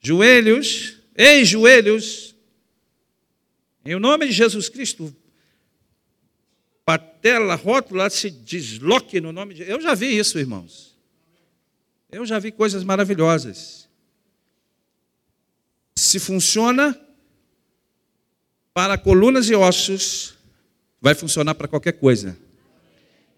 Joelhos, 0.00 0.98
ei 1.14 1.44
joelhos, 1.44 2.34
em 3.84 3.98
nome 4.00 4.26
de 4.26 4.32
Jesus 4.32 4.70
Cristo, 4.70 5.14
patela, 6.84 7.54
rótula, 7.54 8.08
se 8.08 8.30
desloque 8.30 9.20
no 9.20 9.30
nome 9.30 9.54
de 9.54 9.62
Eu 9.62 9.80
já 9.80 9.94
vi 9.94 10.16
isso, 10.16 10.38
irmãos. 10.38 10.96
Eu 12.10 12.24
já 12.24 12.38
vi 12.38 12.50
coisas 12.50 12.82
maravilhosas. 12.82 13.88
Se 15.96 16.18
funciona 16.18 16.98
para 18.72 18.96
colunas 18.96 19.48
e 19.50 19.54
ossos, 19.54 20.34
vai 21.00 21.14
funcionar 21.14 21.54
para 21.54 21.68
qualquer 21.68 21.92
coisa. 21.92 22.38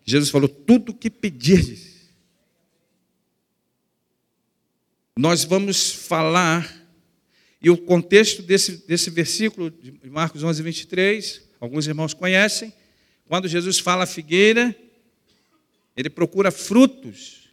Jesus 0.04 0.30
falou: 0.30 0.49
tudo 0.49 0.95
que 0.95 1.11
pedirdes. 1.11 1.95
Nós 5.18 5.44
vamos 5.44 5.92
falar, 5.92 6.87
e 7.62 7.70
o 7.70 7.78
contexto 7.78 8.42
desse, 8.42 8.87
desse 8.87 9.08
versículo 9.08 9.70
de 9.70 10.11
Marcos 10.11 10.44
11, 10.44 10.62
23, 10.62 11.42
alguns 11.58 11.87
irmãos 11.87 12.12
conhecem, 12.12 12.70
quando 13.26 13.49
Jesus 13.49 13.78
fala 13.78 14.04
a 14.04 14.06
figueira, 14.06 14.76
ele 15.96 16.11
procura 16.11 16.50
frutos 16.50 17.49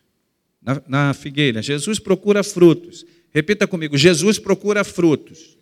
na, 0.62 0.84
na 0.88 1.14
figueira. 1.14 1.62
Jesus 1.62 2.00
procura 2.00 2.44
frutos. 2.44 3.06
Repita 3.32 3.66
comigo: 3.66 3.98
Jesus 3.98 4.38
procura 4.38 4.84
frutos. 4.84 5.58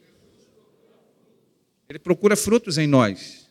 Ele 1.88 2.00
procura 2.00 2.36
frutos 2.36 2.79
em 2.79 2.88
nós. 2.88 3.48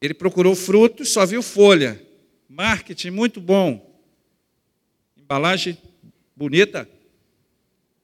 Ele 0.00 0.12
procurou 0.12 0.54
frutos, 0.54 1.08
só 1.08 1.24
viu 1.24 1.42
folha. 1.42 2.00
Marketing 2.48 3.10
muito 3.10 3.40
bom. 3.40 3.87
Embalagem 5.28 5.76
bonita. 6.34 6.88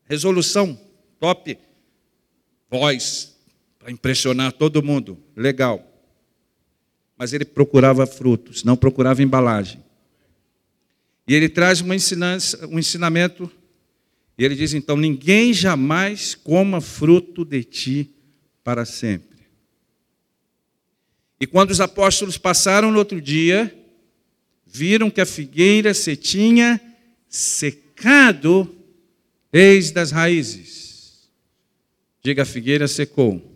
Resolução 0.04 0.78
top. 1.18 1.56
Voz 2.68 3.34
para 3.78 3.90
impressionar 3.90 4.52
todo 4.52 4.82
mundo. 4.82 5.18
Legal. 5.34 5.82
Mas 7.16 7.32
ele 7.32 7.46
procurava 7.46 8.06
frutos, 8.06 8.62
não 8.62 8.76
procurava 8.76 9.22
embalagem. 9.22 9.82
E 11.26 11.34
ele 11.34 11.48
traz 11.48 11.80
uma 11.80 11.94
um 12.68 12.78
ensinamento, 12.78 13.50
e 14.36 14.44
ele 14.44 14.54
diz 14.54 14.74
então: 14.74 14.94
ninguém 14.94 15.54
jamais 15.54 16.34
coma 16.34 16.78
fruto 16.78 17.42
de 17.42 17.64
ti 17.64 18.10
para 18.62 18.84
sempre. 18.84 19.46
E 21.40 21.46
quando 21.46 21.70
os 21.70 21.80
apóstolos 21.80 22.36
passaram 22.36 22.92
no 22.92 22.98
outro 22.98 23.18
dia, 23.18 23.74
viram 24.66 25.10
que 25.10 25.22
a 25.22 25.26
figueira 25.26 25.94
se 25.94 26.16
tinha 26.16 26.78
secado 27.34 28.72
desde 29.50 29.98
as 29.98 30.10
raízes. 30.10 31.28
Diga, 32.22 32.42
a 32.42 32.46
figueira 32.46 32.86
secou. 32.86 33.52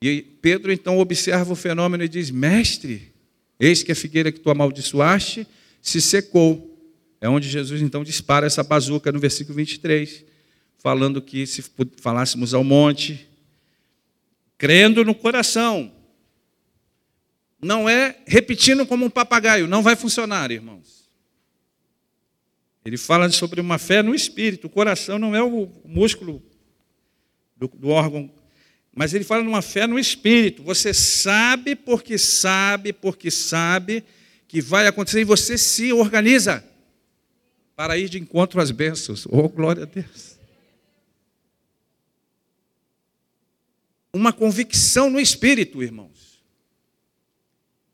E 0.00 0.22
Pedro 0.22 0.72
então 0.72 0.98
observa 0.98 1.52
o 1.52 1.56
fenômeno 1.56 2.02
e 2.04 2.08
diz: 2.08 2.30
Mestre, 2.30 3.12
Eis 3.58 3.82
que 3.82 3.92
a 3.92 3.96
figueira 3.96 4.30
que 4.30 4.40
tu 4.40 4.50
amaldiçoaste 4.50 5.46
se 5.80 6.00
secou. 6.00 6.72
É 7.20 7.28
onde 7.28 7.48
Jesus 7.48 7.80
então 7.80 8.04
dispara 8.04 8.46
essa 8.46 8.62
bazuca 8.62 9.10
no 9.10 9.18
versículo 9.18 9.56
23, 9.56 10.24
falando 10.78 11.22
que 11.22 11.46
se 11.46 11.64
falássemos 11.96 12.52
ao 12.52 12.62
monte, 12.62 13.26
crendo 14.58 15.04
no 15.04 15.14
coração, 15.14 15.90
não 17.66 17.88
é 17.88 18.16
repetindo 18.26 18.86
como 18.86 19.04
um 19.04 19.10
papagaio, 19.10 19.66
não 19.66 19.82
vai 19.82 19.96
funcionar, 19.96 20.50
irmãos. 20.50 21.06
Ele 22.84 22.96
fala 22.96 23.28
sobre 23.30 23.60
uma 23.60 23.78
fé 23.78 24.02
no 24.02 24.14
espírito, 24.14 24.68
o 24.68 24.70
coração 24.70 25.18
não 25.18 25.34
é 25.34 25.42
o 25.42 25.68
músculo 25.84 26.42
do, 27.56 27.68
do 27.68 27.88
órgão 27.88 28.30
mas 28.98 29.12
ele 29.12 29.24
fala 29.24 29.44
numa 29.44 29.60
fé 29.60 29.86
no 29.86 29.98
espírito. 29.98 30.62
Você 30.62 30.94
sabe 30.94 31.76
porque 31.76 32.16
sabe, 32.16 32.94
porque 32.94 33.30
sabe 33.30 34.02
que 34.48 34.62
vai 34.62 34.86
acontecer 34.86 35.20
e 35.20 35.24
você 35.24 35.58
se 35.58 35.92
organiza 35.92 36.64
para 37.76 37.98
ir 37.98 38.08
de 38.08 38.18
encontro 38.18 38.58
às 38.58 38.70
bênçãos. 38.70 39.26
Oh, 39.28 39.50
glória 39.50 39.82
a 39.82 39.86
Deus. 39.86 40.38
Uma 44.14 44.32
convicção 44.32 45.10
no 45.10 45.20
espírito, 45.20 45.82
irmãos. 45.82 46.25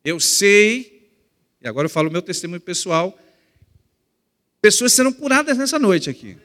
Eu 0.04 0.18
sei, 0.18 1.10
e 1.60 1.68
agora 1.68 1.86
eu 1.86 1.90
falo 1.90 2.08
o 2.08 2.12
meu 2.12 2.22
testemunho 2.22 2.60
pessoal, 2.60 3.18
pessoas 4.60 4.92
serão 4.92 5.12
curadas 5.12 5.56
nessa 5.56 5.78
noite 5.78 6.10
aqui. 6.10 6.36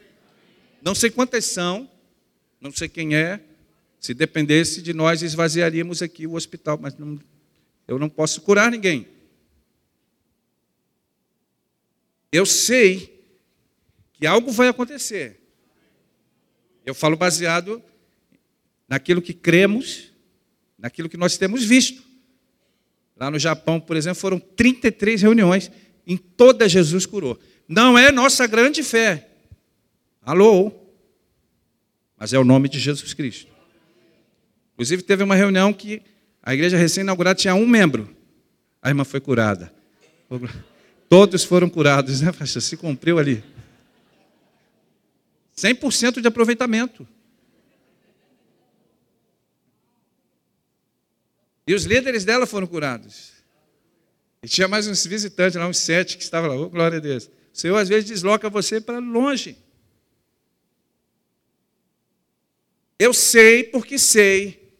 Não 0.82 0.94
sei 0.94 1.10
quantas 1.10 1.44
são, 1.44 1.90
não 2.60 2.72
sei 2.72 2.88
quem 2.88 3.16
é, 3.16 3.40
se 4.00 4.14
dependesse 4.14 4.80
de 4.80 4.92
nós, 4.92 5.22
esvaziaríamos 5.22 6.02
aqui 6.02 6.26
o 6.26 6.34
hospital, 6.34 6.78
mas 6.80 6.96
não, 6.96 7.18
eu 7.86 7.98
não 7.98 8.08
posso 8.08 8.40
curar 8.42 8.70
ninguém. 8.70 9.08
Eu 12.30 12.44
sei 12.46 13.24
que 14.12 14.26
algo 14.26 14.52
vai 14.52 14.68
acontecer. 14.68 15.40
Eu 16.84 16.94
falo 16.94 17.16
baseado 17.16 17.82
naquilo 18.88 19.20
que 19.20 19.34
cremos 19.34 20.08
naquilo 20.78 21.08
que 21.08 21.16
nós 21.16 21.36
temos 21.36 21.64
visto. 21.64 22.02
Lá 23.18 23.30
no 23.30 23.38
Japão, 23.38 23.80
por 23.80 23.96
exemplo, 23.96 24.20
foram 24.20 24.38
33 24.38 25.22
reuniões, 25.22 25.70
em 26.06 26.16
toda 26.16 26.68
Jesus 26.68 27.04
curou. 27.04 27.38
Não 27.68 27.98
é 27.98 28.12
nossa 28.12 28.46
grande 28.46 28.82
fé. 28.82 29.28
Alô? 30.22 30.72
Mas 32.16 32.32
é 32.32 32.38
o 32.38 32.44
nome 32.44 32.68
de 32.68 32.78
Jesus 32.78 33.12
Cristo. 33.14 33.50
Inclusive, 34.74 35.02
teve 35.02 35.22
uma 35.22 35.34
reunião 35.34 35.72
que 35.72 36.00
a 36.42 36.54
igreja 36.54 36.76
recém-inaugurada 36.76 37.38
tinha 37.38 37.54
um 37.54 37.66
membro. 37.66 38.14
A 38.80 38.88
irmã 38.88 39.04
foi 39.04 39.20
curada. 39.20 39.72
Todos 41.08 41.42
foram 41.42 41.68
curados, 41.68 42.20
né, 42.20 42.30
pastor? 42.30 42.62
Se 42.62 42.76
cumpriu 42.76 43.18
ali. 43.18 43.42
100% 45.56 46.20
de 46.20 46.28
aproveitamento. 46.28 47.06
E 51.68 51.74
os 51.74 51.84
líderes 51.84 52.24
dela 52.24 52.46
foram 52.46 52.66
curados. 52.66 53.34
E 54.42 54.48
tinha 54.48 54.66
mais 54.66 54.88
uns 54.88 55.04
visitantes 55.04 55.54
lá, 55.54 55.68
uns 55.68 55.76
sete 55.76 56.16
que 56.16 56.22
estavam 56.22 56.48
lá. 56.48 56.56
Oh, 56.56 56.70
glória 56.70 56.96
a 56.96 57.00
Deus. 57.00 57.26
O 57.26 57.30
Senhor 57.52 57.76
às 57.76 57.90
vezes 57.90 58.08
desloca 58.08 58.48
você 58.48 58.80
para 58.80 58.98
longe. 58.98 59.54
Eu 62.98 63.12
sei 63.12 63.64
porque 63.64 63.98
sei. 63.98 64.72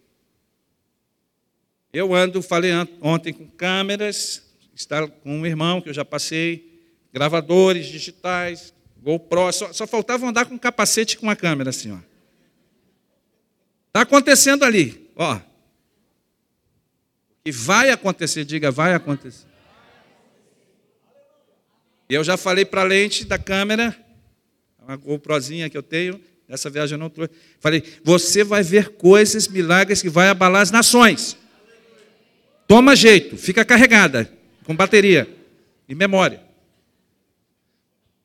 Eu 1.92 2.14
ando, 2.14 2.40
falei 2.40 2.71
ontem 3.02 3.35
com 3.35 3.47
câmeras, 3.50 4.42
está 4.75 5.07
com 5.07 5.40
um 5.40 5.45
irmão 5.45 5.83
que 5.83 5.90
eu 5.90 5.95
já 5.95 6.07
passei, 6.07 6.83
gravadores 7.12 7.87
digitais, 7.87 8.73
GoPro, 9.02 9.52
só, 9.52 9.75
só 9.75 9.87
faltava 9.87 10.26
andar 10.26 10.47
com 10.47 10.54
um 10.54 10.59
capacete 10.59 11.18
com 11.18 11.26
uma 11.26 11.37
câmera 11.37 11.68
assim, 11.68 11.92
ó. 11.92 11.99
Está 13.88 14.00
acontecendo 14.02 14.64
ali, 14.64 15.11
ó. 15.14 15.48
E 17.49 17.50
vai 17.50 17.88
acontecer, 17.88 18.45
diga, 18.45 18.71
vai 18.71 18.93
acontecer. 18.93 19.47
E 22.07 22.12
eu 22.12 22.23
já 22.23 22.37
falei 22.37 22.67
para 22.67 22.83
a 22.83 22.85
lente 22.85 23.25
da 23.25 23.38
câmera, 23.38 23.97
uma 24.78 24.97
GoProzinha 24.97 25.71
que 25.71 25.78
eu 25.78 25.83
tenho, 25.83 26.21
essa 26.47 26.69
viagem 26.69 26.97
eu 26.97 26.99
não 26.99 27.09
trouxe. 27.09 27.33
Falei, 27.59 27.83
você 28.05 28.45
vai 28.45 28.62
ver 28.62 28.90
coisas, 28.90 29.49
milagres 29.49 30.02
que 30.02 30.11
vai 30.11 30.28
abalar 30.28 30.61
as 30.61 30.71
nações. 30.71 31.38
Toma 32.67 32.95
jeito, 32.95 33.38
fica 33.38 33.64
carregada, 33.64 34.31
com 34.64 34.76
bateria 34.76 35.26
e 35.88 35.95
memória. 35.95 36.43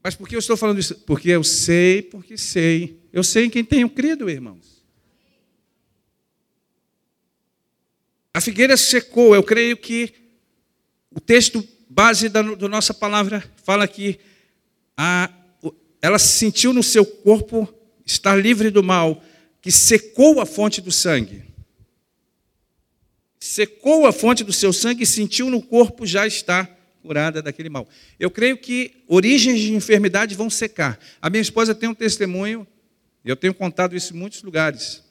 Mas 0.03 0.15
por 0.15 0.27
que 0.27 0.36
eu 0.36 0.39
estou 0.39 0.58
falando 0.58 0.80
isso? 0.80 0.96
Porque 0.96 1.30
eu 1.30 1.46
sei, 1.46 2.01
porque 2.01 2.38
sei. 2.38 3.00
Eu 3.13 3.24
sei 3.24 3.46
em 3.46 3.50
quem 3.50 3.63
tenho 3.63 3.89
crido, 3.89 4.30
irmãos. 4.30 4.73
A 8.34 8.42
figueira 8.42 8.75
secou. 8.75 9.36
Eu 9.36 9.44
creio 9.44 9.78
que 9.78 10.13
o 11.12 11.20
texto 11.20 11.66
base 11.88 12.28
da, 12.28 12.42
da 12.42 12.68
nossa 12.68 12.94
palavra 12.94 13.44
fala 13.63 13.88
que 13.88 14.20
a, 14.98 15.30
ela 16.02 16.18
sentiu 16.18 16.74
no 16.74 16.82
seu 16.82 17.06
corpo 17.06 17.72
estar 18.06 18.36
livre 18.36 18.70
do 18.70 18.84
mal, 18.84 19.24
que 19.62 19.72
secou 19.72 20.42
a 20.42 20.46
fonte 20.46 20.82
do 20.82 20.92
sangue. 20.92 21.44
Secou 23.40 24.08
a 24.08 24.12
fonte 24.12 24.44
do 24.44 24.52
seu 24.52 24.74
sangue 24.74 25.04
e 25.04 25.08
sentiu 25.08 25.50
no 25.50 25.62
corpo 25.62 26.06
já 26.06 26.25
estar 26.25 26.66
curada 27.02 27.42
daquele 27.42 27.70
mal. 27.70 27.88
Eu 28.20 28.32
creio 28.32 28.58
que 28.58 29.04
origens 29.08 29.60
de 29.60 29.74
enfermidade 29.74 30.36
vão 30.36 30.50
secar. 30.50 30.98
A 31.22 31.30
minha 31.30 31.42
esposa 31.42 31.75
tem 31.75 31.90
um 31.90 31.94
testemunho, 31.94 32.66
eu 33.24 33.36
tenho 33.36 33.54
contado 33.54 33.96
isso 33.96 34.13
em 34.13 34.18
muitos 34.18 34.42
lugares. 34.42 35.04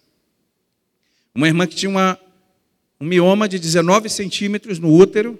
Uma 1.34 1.46
irmã 1.46 1.66
que 1.66 1.76
tinha 1.76 1.90
uma 1.90 2.18
um 3.02 3.04
mioma 3.04 3.48
de 3.48 3.58
19 3.58 4.08
centímetros 4.08 4.78
no 4.78 4.88
útero, 4.88 5.36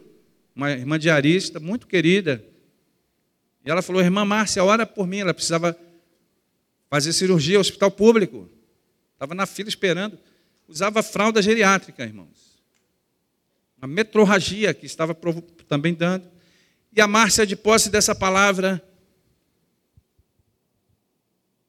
uma 0.53 0.73
irmã 0.73 0.99
diarista, 0.99 1.61
muito 1.61 1.87
querida. 1.87 2.45
E 3.65 3.71
ela 3.71 3.81
falou: 3.81 4.03
Irmã 4.03 4.25
Márcia, 4.25 4.65
ora 4.65 4.85
por 4.85 5.07
mim. 5.07 5.19
Ela 5.19 5.33
precisava 5.33 5.79
fazer 6.91 7.13
cirurgia, 7.13 7.61
hospital 7.61 7.93
público. 7.93 8.51
Estava 9.13 9.33
na 9.33 9.47
fila 9.47 9.69
esperando. 9.69 10.19
Usava 10.67 11.05
fralda 11.05 11.41
geriátrica, 11.41 12.03
irmãos. 12.03 12.59
Uma 13.79 13.87
metrorragia 13.87 14.75
que 14.75 14.85
estava 14.85 15.17
também 15.69 15.95
dando. 15.95 16.29
E 16.93 17.01
a 17.01 17.07
Márcia, 17.07 17.47
de 17.47 17.55
posse 17.55 17.91
dessa 17.91 18.13
palavra, 18.13 18.83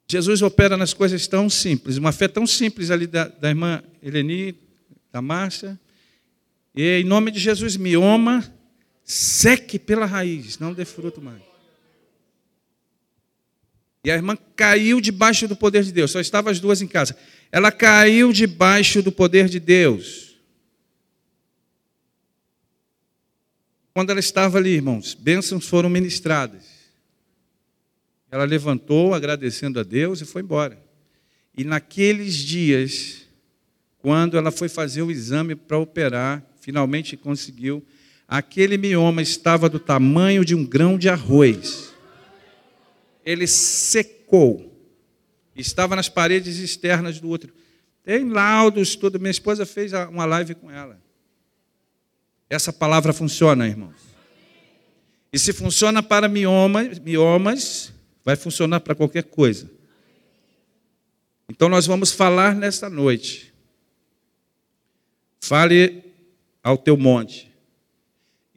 Jesus 0.08 0.42
opera 0.42 0.76
nas 0.76 0.92
coisas 0.92 1.28
tão 1.28 1.52
simples, 1.52 1.98
uma 1.98 2.12
fé 2.12 2.28
tão 2.28 2.48
simples 2.48 2.90
ali 2.90 3.06
da, 3.06 3.28
da 3.28 3.50
irmã 3.50 3.84
Eleni, 4.02 4.58
da 5.12 5.22
Márcia, 5.22 5.80
e 6.76 7.02
em 7.02 7.04
nome 7.04 7.30
de 7.30 7.40
Jesus, 7.40 7.78
mioma, 7.78 8.44
seque 9.04 9.78
pela 9.78 10.06
raiz, 10.06 10.58
não 10.58 10.74
dê 10.74 10.86
fruto 10.86 11.22
mais. 11.22 11.42
E 14.04 14.12
a 14.12 14.16
irmã 14.16 14.38
caiu 14.56 15.00
debaixo 15.00 15.48
do 15.48 15.56
poder 15.56 15.84
de 15.84 15.92
Deus, 15.92 16.12
só 16.12 16.20
estavam 16.20 16.52
as 16.52 16.60
duas 16.60 16.82
em 16.82 16.88
casa. 16.88 17.16
Ela 17.52 17.72
caiu 17.72 18.34
debaixo 18.34 19.02
do 19.02 19.12
poder 19.12 19.48
de 19.48 19.60
Deus. 19.60 20.36
Quando 23.94 24.10
ela 24.10 24.20
estava 24.20 24.58
ali, 24.58 24.72
irmãos, 24.72 25.14
bênçãos 25.14 25.68
foram 25.68 25.90
ministradas. 25.90 26.64
Ela 28.32 28.44
levantou, 28.44 29.14
agradecendo 29.14 29.80
a 29.80 29.84
Deus, 29.84 30.20
e 30.20 30.26
foi 30.26 30.42
embora. 30.42 30.84
E 31.56 31.64
naqueles 31.64 32.34
dias, 32.34 33.22
quando 34.00 34.36
ela 34.36 34.52
foi 34.52 34.68
fazer 34.68 35.04
o 35.04 35.12
exame 35.12 35.56
para 35.56 35.78
operar, 35.78 36.44
finalmente 36.64 37.18
conseguiu. 37.18 37.86
Aquele 38.26 38.78
mioma 38.78 39.22
estava 39.22 39.68
do 39.68 39.80
tamanho 39.80 40.46
de 40.46 40.56
um 40.56 40.66
grão 40.66 40.98
de 40.98 41.10
arroz. 41.10 41.94
Ele 43.26 43.46
secou. 43.46 44.72
Estava 45.54 45.94
nas 45.94 46.08
paredes 46.08 46.58
externas 46.58 47.20
do 47.20 47.30
útero. 47.30 47.54
Tem 48.02 48.28
laudos, 48.30 48.96
tudo. 48.96 49.20
Minha 49.20 49.30
esposa 49.30 49.66
fez 49.66 49.92
uma 50.10 50.24
live 50.24 50.56
com 50.56 50.72
ela. 50.72 51.00
Essa 52.50 52.72
palavra 52.72 53.12
funciona, 53.12 53.68
irmãos. 53.68 53.96
E 55.32 55.38
se 55.38 55.52
funciona 55.52 56.02
para 56.02 56.30
miomas, 56.30 56.98
miomas 57.00 57.92
vai 58.24 58.38
funcionar 58.38 58.80
para 58.80 58.96
qualquer 58.96 59.24
coisa. 59.24 59.70
Então 61.50 61.68
nós 61.68 61.86
vamos 61.86 62.14
falar 62.14 62.56
nesta 62.56 62.90
noite. 62.90 63.54
Fale 65.42 66.03
ao 66.64 66.78
teu 66.78 66.96
monte. 66.96 67.52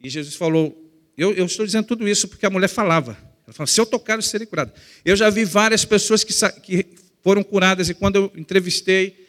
E 0.02 0.08
Jesus 0.08 0.36
falou: 0.36 0.86
eu, 1.18 1.32
eu, 1.34 1.46
estou 1.46 1.66
dizendo 1.66 1.86
tudo 1.86 2.06
isso 2.08 2.28
porque 2.28 2.46
a 2.46 2.50
mulher 2.50 2.68
falava. 2.68 3.18
Ela 3.44 3.52
falou: 3.52 3.66
se 3.66 3.80
eu 3.80 3.86
tocar, 3.86 4.16
eu 4.16 4.22
serei 4.22 4.46
curada. 4.46 4.72
Eu 5.04 5.16
já 5.16 5.28
vi 5.28 5.44
várias 5.44 5.84
pessoas 5.84 6.22
que, 6.22 6.32
que 6.60 6.86
foram 7.22 7.42
curadas, 7.42 7.88
e 7.88 7.94
quando 7.94 8.16
eu 8.16 8.32
entrevistei, 8.36 9.26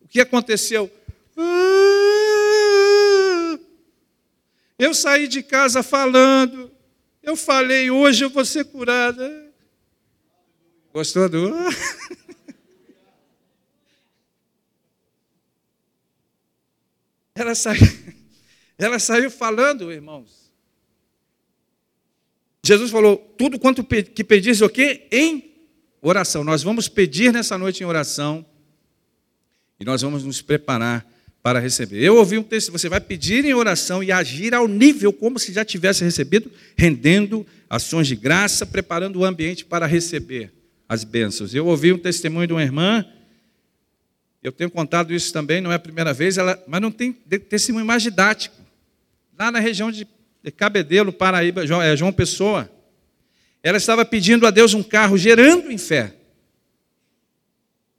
o 0.00 0.06
que 0.06 0.20
aconteceu? 0.20 0.88
Ah, 1.36 1.90
eu 4.78 4.94
saí 4.94 5.26
de 5.26 5.42
casa 5.42 5.82
falando, 5.82 6.70
eu 7.22 7.36
falei, 7.36 7.90
hoje 7.90 8.24
eu 8.24 8.30
vou 8.30 8.44
ser 8.44 8.64
curada. 8.66 9.50
Gostou 10.92 11.28
do? 11.28 11.52
Ela 17.34 17.54
saiu. 17.54 17.99
Ela 18.80 18.98
saiu 18.98 19.30
falando, 19.30 19.92
irmãos. 19.92 20.50
Jesus 22.64 22.90
falou: 22.90 23.16
tudo 23.36 23.58
quanto 23.58 23.84
que 23.84 24.24
pedis 24.24 24.60
o 24.60 24.68
quê? 24.68 25.06
Em 25.12 25.52
oração. 26.00 26.42
Nós 26.42 26.62
vamos 26.62 26.88
pedir 26.88 27.32
nessa 27.32 27.58
noite 27.58 27.82
em 27.82 27.86
oração 27.86 28.44
e 29.78 29.84
nós 29.84 30.02
vamos 30.02 30.24
nos 30.24 30.40
preparar 30.40 31.06
para 31.42 31.58
receber. 31.58 32.02
Eu 32.02 32.16
ouvi 32.16 32.38
um 32.38 32.42
texto: 32.42 32.72
você 32.72 32.88
vai 32.88 33.00
pedir 33.00 33.44
em 33.44 33.52
oração 33.52 34.02
e 34.02 34.10
agir 34.10 34.54
ao 34.54 34.66
nível 34.66 35.12
como 35.12 35.38
se 35.38 35.52
já 35.52 35.64
tivesse 35.64 36.02
recebido, 36.02 36.50
rendendo 36.76 37.46
ações 37.68 38.06
de 38.06 38.16
graça, 38.16 38.64
preparando 38.64 39.20
o 39.20 39.24
ambiente 39.24 39.64
para 39.64 39.86
receber 39.86 40.52
as 40.88 41.04
bênçãos. 41.04 41.54
Eu 41.54 41.66
ouvi 41.66 41.92
um 41.92 41.98
testemunho 41.98 42.46
de 42.46 42.52
uma 42.54 42.62
irmã 42.62 43.04
eu 44.42 44.50
tenho 44.50 44.70
contado 44.70 45.12
isso 45.12 45.32
também, 45.32 45.60
não 45.60 45.70
é 45.70 45.74
a 45.74 45.78
primeira 45.78 46.14
vez, 46.14 46.38
ela, 46.38 46.62
mas 46.66 46.80
não 46.80 46.90
tem 46.90 47.12
testemunho 47.12 47.84
mais 47.84 48.02
didático 48.02 48.56
lá 49.40 49.50
na 49.50 49.58
região 49.58 49.90
de 49.90 50.06
Cabedelo, 50.54 51.14
Paraíba, 51.14 51.64
é, 51.82 51.96
João 51.96 52.12
Pessoa. 52.12 52.70
Ela 53.62 53.78
estava 53.78 54.04
pedindo 54.04 54.46
a 54.46 54.50
Deus 54.50 54.74
um 54.74 54.82
carro, 54.82 55.16
gerando 55.16 55.72
em 55.72 55.78
fé. 55.78 56.14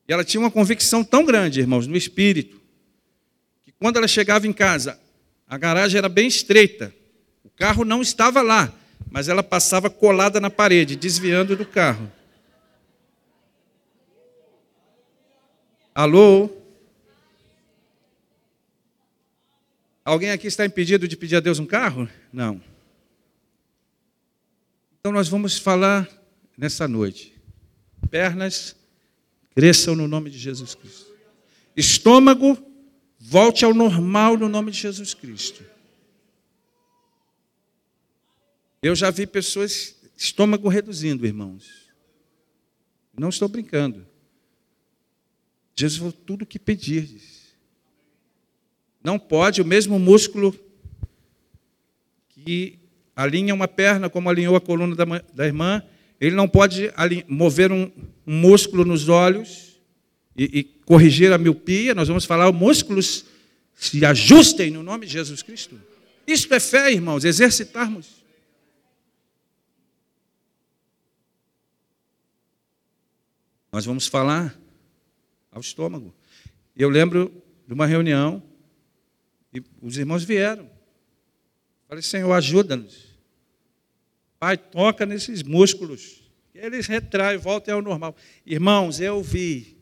E 0.07 0.13
ela 0.13 0.23
tinha 0.23 0.39
uma 0.39 0.51
convicção 0.51 1.03
tão 1.03 1.25
grande, 1.25 1.59
irmãos, 1.59 1.87
no 1.87 1.97
espírito, 1.97 2.61
que 3.63 3.71
quando 3.71 3.97
ela 3.97 4.07
chegava 4.07 4.45
em 4.45 4.53
casa, 4.53 4.99
a 5.47 5.57
garagem 5.57 5.97
era 5.97 6.07
bem 6.07 6.27
estreita, 6.27 6.93
o 7.43 7.49
carro 7.49 7.83
não 7.83 8.03
estava 8.03 8.43
lá, 8.43 8.71
mas 9.09 9.27
ela 9.27 9.41
passava 9.41 9.89
colada 9.89 10.39
na 10.39 10.51
parede, 10.51 10.95
desviando 10.95 11.55
do 11.55 11.65
carro. 11.65 12.11
Alô? 15.93 16.51
Alguém 20.03 20.31
aqui 20.31 20.47
está 20.47 20.65
impedido 20.65 21.07
de 21.07 21.15
pedir 21.15 21.35
a 21.35 21.39
Deus 21.39 21.59
um 21.59 21.65
carro? 21.65 22.09
Não. 22.33 22.61
Então 24.99 25.11
nós 25.11 25.27
vamos 25.27 25.57
falar 25.57 26.09
nessa 26.57 26.87
noite. 26.87 27.35
Pernas 28.09 28.75
cresçam 29.55 29.95
no 29.95 30.07
nome 30.07 30.29
de 30.29 30.37
Jesus 30.37 30.75
Cristo. 30.75 31.11
Estômago 31.75 32.57
volte 33.19 33.63
ao 33.63 33.73
normal 33.73 34.37
no 34.37 34.49
nome 34.49 34.71
de 34.71 34.79
Jesus 34.79 35.13
Cristo. 35.13 35.63
Eu 38.81 38.95
já 38.95 39.11
vi 39.11 39.27
pessoas 39.27 39.95
estômago 40.17 40.67
reduzindo, 40.67 41.25
irmãos. 41.25 41.91
Não 43.17 43.29
estou 43.29 43.47
brincando. 43.47 44.07
Jesus 45.75 45.97
falou 45.97 46.13
tudo 46.13 46.41
o 46.41 46.45
que 46.45 46.57
pedirdes. 46.57 47.40
Não 49.03 49.17
pode 49.17 49.61
o 49.61 49.65
mesmo 49.65 49.97
músculo 49.97 50.55
que 52.29 52.79
alinha 53.15 53.53
uma 53.53 53.67
perna, 53.67 54.09
como 54.09 54.29
alinhou 54.29 54.55
a 54.55 54.61
coluna 54.61 54.95
da, 54.95 55.05
da 55.33 55.45
irmã, 55.45 55.83
ele 56.19 56.35
não 56.35 56.47
pode 56.47 56.91
mover 57.27 57.71
um, 57.71 57.91
um 58.27 58.35
músculo 58.39 58.85
nos 58.85 59.09
olhos 59.09 59.79
e, 60.37 60.59
e, 60.59 60.63
corrigir 60.63 61.33
a 61.33 61.37
miopia. 61.37 61.95
Nós 61.95 62.07
vamos 62.07 62.25
falar, 62.25 62.51
músculos 62.51 63.25
se 63.73 64.05
ajustem 64.05 64.69
no 64.69 64.83
nome 64.83 65.07
de 65.07 65.13
Jesus 65.13 65.41
Cristo. 65.41 65.79
Isto 66.27 66.53
é 66.53 66.59
fé, 66.59 66.91
irmãos, 66.91 67.25
exercitarmos. 67.25 68.21
Nós 73.71 73.85
vamos 73.85 74.05
falar 74.05 74.55
ao 75.51 75.61
estômago. 75.61 76.13
Eu 76.75 76.89
lembro 76.89 77.31
de 77.67 77.73
uma 77.73 77.85
reunião 77.85 78.43
e 79.53 79.63
os 79.81 79.97
irmãos 79.97 80.23
vieram. 80.23 80.69
Falei, 81.87 82.01
Senhor, 82.01 82.31
ajuda-nos. 82.31 83.11
Pai, 84.39 84.57
toca 84.57 85.05
nesses 85.05 85.43
músculos. 85.43 86.23
Eles 86.55 86.87
retraem, 86.87 87.37
voltam 87.37 87.75
ao 87.75 87.81
normal. 87.81 88.15
Irmãos, 88.45 88.99
eu 88.99 89.21
vi 89.21 89.77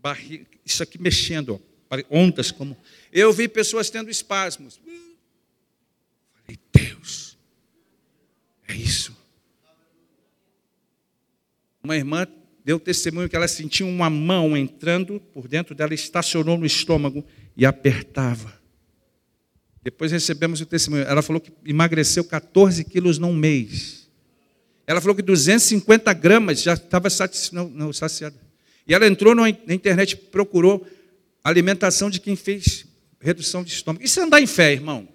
barriga, 0.00 0.46
isso 0.64 0.82
aqui 0.82 1.00
mexendo, 1.00 1.60
ó, 1.90 1.96
ondas 2.10 2.50
como. 2.50 2.76
Eu 3.12 3.32
vi 3.32 3.48
pessoas 3.48 3.90
tendo 3.90 4.10
espasmos. 4.10 4.80
Falei, 6.32 6.58
Deus, 6.72 7.36
é 8.68 8.74
isso. 8.74 9.16
Uma 11.82 11.96
irmã 11.96 12.26
deu 12.64 12.80
testemunho 12.80 13.28
que 13.28 13.36
ela 13.36 13.46
sentiu 13.46 13.86
uma 13.86 14.08
mão 14.08 14.56
entrando 14.56 15.20
por 15.20 15.46
dentro 15.46 15.74
dela, 15.74 15.92
estacionou 15.92 16.56
no 16.56 16.64
estômago 16.64 17.24
e 17.56 17.66
apertava. 17.66 18.63
Depois 19.84 20.10
recebemos 20.10 20.62
o 20.62 20.66
testemunho. 20.66 21.04
Ela 21.04 21.20
falou 21.20 21.40
que 21.40 21.52
emagreceu 21.64 22.24
14 22.24 22.82
quilos 22.84 23.18
num 23.18 23.34
mês. 23.34 24.08
Ela 24.86 24.98
falou 24.98 25.14
que 25.14 25.20
250 25.22 26.10
gramas 26.14 26.62
já 26.62 26.72
estava 26.72 27.08
saciada. 27.10 28.34
E 28.88 28.94
ela 28.94 29.06
entrou 29.06 29.34
na 29.34 29.48
internet, 29.48 30.16
procurou 30.16 30.86
alimentação 31.44 32.08
de 32.08 32.18
quem 32.18 32.34
fez 32.34 32.86
redução 33.20 33.62
de 33.62 33.72
estômago. 33.72 34.02
Isso 34.02 34.18
é 34.20 34.22
andar 34.22 34.40
em 34.40 34.46
fé, 34.46 34.72
irmão. 34.72 35.06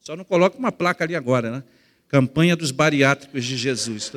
Só 0.00 0.14
não 0.14 0.24
coloca 0.24 0.58
uma 0.58 0.70
placa 0.70 1.04
ali 1.04 1.16
agora, 1.16 1.50
né? 1.50 1.64
Campanha 2.06 2.54
dos 2.54 2.70
bariátricos 2.70 3.44
de 3.44 3.56
Jesus. 3.56 4.12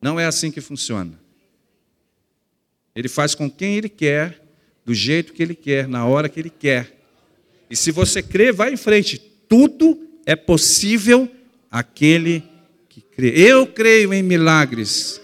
Não 0.00 0.18
é 0.18 0.26
assim 0.26 0.50
que 0.50 0.60
funciona. 0.60 1.20
Ele 2.94 3.08
faz 3.08 3.34
com 3.34 3.48
quem 3.48 3.76
ele 3.76 3.88
quer, 3.88 4.41
do 4.84 4.94
jeito 4.94 5.32
que 5.32 5.42
ele 5.42 5.54
quer, 5.54 5.86
na 5.86 6.06
hora 6.06 6.28
que 6.28 6.40
ele 6.40 6.50
quer. 6.50 6.98
E 7.70 7.76
se 7.76 7.90
você 7.90 8.22
crê, 8.22 8.52
vai 8.52 8.72
em 8.72 8.76
frente. 8.76 9.18
Tudo 9.18 9.98
é 10.26 10.36
possível 10.36 11.30
aquele 11.70 12.42
que 12.88 13.00
crê. 13.00 13.28
Eu 13.28 13.66
creio 13.66 14.12
em 14.12 14.22
milagres. 14.22 15.20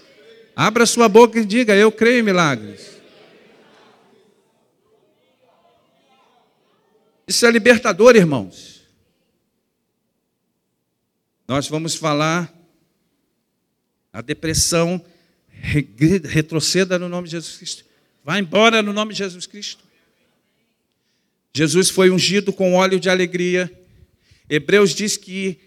Abra 0.55 0.85
sua 0.85 1.07
boca 1.07 1.39
e 1.39 1.45
diga: 1.45 1.75
Eu 1.75 1.91
creio 1.91 2.19
em 2.19 2.23
milagres. 2.23 2.99
Isso 7.27 7.45
é 7.45 7.51
libertador, 7.51 8.15
irmãos. 8.15 8.81
Nós 11.47 11.67
vamos 11.67 11.95
falar 11.95 12.51
a 14.11 14.21
depressão 14.21 15.03
retroceda 15.51 16.97
no 16.97 17.07
nome 17.07 17.27
de 17.27 17.31
Jesus 17.31 17.57
Cristo. 17.57 17.88
Vá 18.29 18.37
embora 18.37 18.83
no 18.83 18.93
nome 18.93 19.11
de 19.11 19.17
Jesus 19.17 19.47
Cristo. 19.47 19.83
Jesus 21.51 21.89
foi 21.89 22.11
ungido 22.11 22.53
com 22.53 22.75
óleo 22.75 22.99
de 22.99 23.09
alegria. 23.09 23.75
Hebreus 24.47 24.93
diz 24.93 25.17
que 25.17 25.57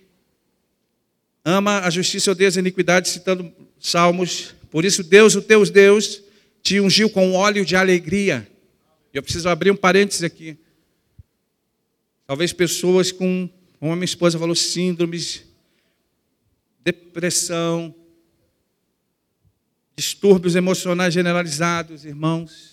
ama 1.45 1.81
a 1.81 1.91
justiça 1.91 2.31
e 2.31 2.33
odeia 2.33 2.51
a 2.55 2.59
iniquidade, 2.61 3.09
citando 3.09 3.53
Salmos. 3.81 4.55
Por 4.71 4.85
isso, 4.85 5.03
Deus, 5.03 5.35
o 5.35 5.43
teu 5.43 5.69
Deus, 5.69 6.23
te 6.63 6.79
ungiu 6.79 7.11
com 7.11 7.35
óleo 7.35 7.65
de 7.65 7.75
alegria. 7.75 8.49
Eu 9.13 9.25
preciso 9.25 9.49
abrir 9.49 9.73
um 9.73 9.77
parênteses 9.77 10.23
aqui. 10.23 10.57
Talvez 12.29 12.53
pessoas 12.53 13.11
com, 13.11 13.51
como 13.81 13.91
a 13.91 13.97
minha 13.97 14.05
esposa 14.05 14.39
falou, 14.39 14.55
síndromes, 14.55 15.43
depressão, 16.85 17.93
distúrbios 20.03 20.57
emocionais 20.57 21.15
generalizados, 21.15 22.05
irmãos. 22.05 22.73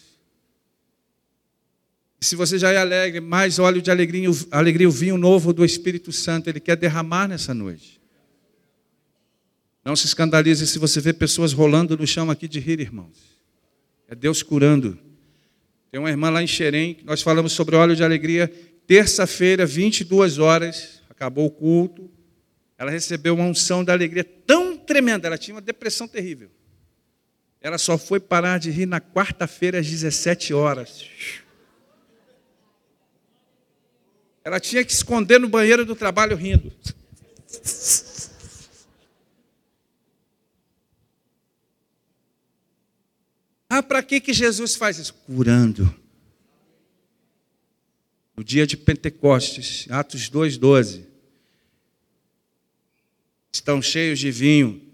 E 2.20 2.26
se 2.26 2.36
você 2.36 2.58
já 2.58 2.72
é 2.72 2.78
alegre, 2.78 3.20
mais 3.22 3.60
óleo 3.60 3.82
de 3.82 3.92
alegria, 3.92 4.28
alegria, 4.52 4.90
o 4.90 4.92
vinho 4.92 5.18
novo 5.18 5.54
do 5.54 5.64
Espírito 5.64 6.12
Santo, 6.12 6.50
Ele 6.50 6.60
quer 6.60 6.76
derramar 6.76 7.28
nessa 7.28 7.54
noite. 7.54 8.02
Não 9.86 9.96
se 9.96 10.08
escandalize 10.08 10.66
se 10.66 10.80
você 10.80 11.00
vê 11.00 11.14
pessoas 11.14 11.54
rolando 11.54 11.96
no 11.96 12.06
chão 12.06 12.30
aqui 12.30 12.48
de 12.48 12.60
rir, 12.60 12.80
irmãos. 12.80 13.40
É 14.08 14.16
Deus 14.16 14.42
curando. 14.42 14.98
Tem 15.92 16.00
uma 16.00 16.10
irmã 16.10 16.30
lá 16.30 16.44
em 16.44 16.48
Xerém, 16.48 16.98
nós 17.04 17.22
falamos 17.22 17.54
sobre 17.54 17.76
óleo 17.76 17.96
de 17.96 18.04
alegria, 18.04 18.52
terça-feira, 18.86 19.66
22 19.66 20.40
horas, 20.40 21.02
acabou 21.10 21.46
o 21.46 21.52
culto. 21.52 22.10
Ela 22.78 22.92
recebeu 22.92 23.36
uma 23.36 23.46
unção 23.46 23.84
da 23.84 23.94
alegria 23.94 24.24
tão 24.24 24.76
tremenda, 24.78 25.28
ela 25.28 25.38
tinha 25.38 25.56
uma 25.56 25.62
depressão 25.62 26.08
terrível. 26.08 26.50
Ela 27.62 27.78
só 27.78 27.98
foi 27.98 28.20
parar 28.20 28.58
de 28.58 28.72
rir 28.72 28.86
na 28.86 29.02
quarta-feira 29.02 29.80
às 29.80 29.88
17 29.88 30.54
horas. 30.54 31.06
Ela 34.44 34.60
tinha 34.60 34.84
que 34.84 34.92
esconder 34.94 35.40
no 35.40 35.50
banheiro 35.50 35.86
do 35.86 35.96
trabalho 35.96 36.36
rindo. 36.38 36.72
Ah, 43.70 43.84
para 43.84 44.02
que, 44.02 44.20
que 44.20 44.34
Jesus 44.34 44.76
faz 44.76 44.98
isso? 44.98 45.14
Curando. 45.14 45.94
No 48.36 48.44
dia 48.44 48.66
de 48.66 48.76
Pentecostes, 48.76 49.86
Atos 49.92 50.30
2,12. 50.30 51.06
Estão 53.52 53.82
cheios 53.82 54.18
de 54.18 54.32
vinho 54.32 54.89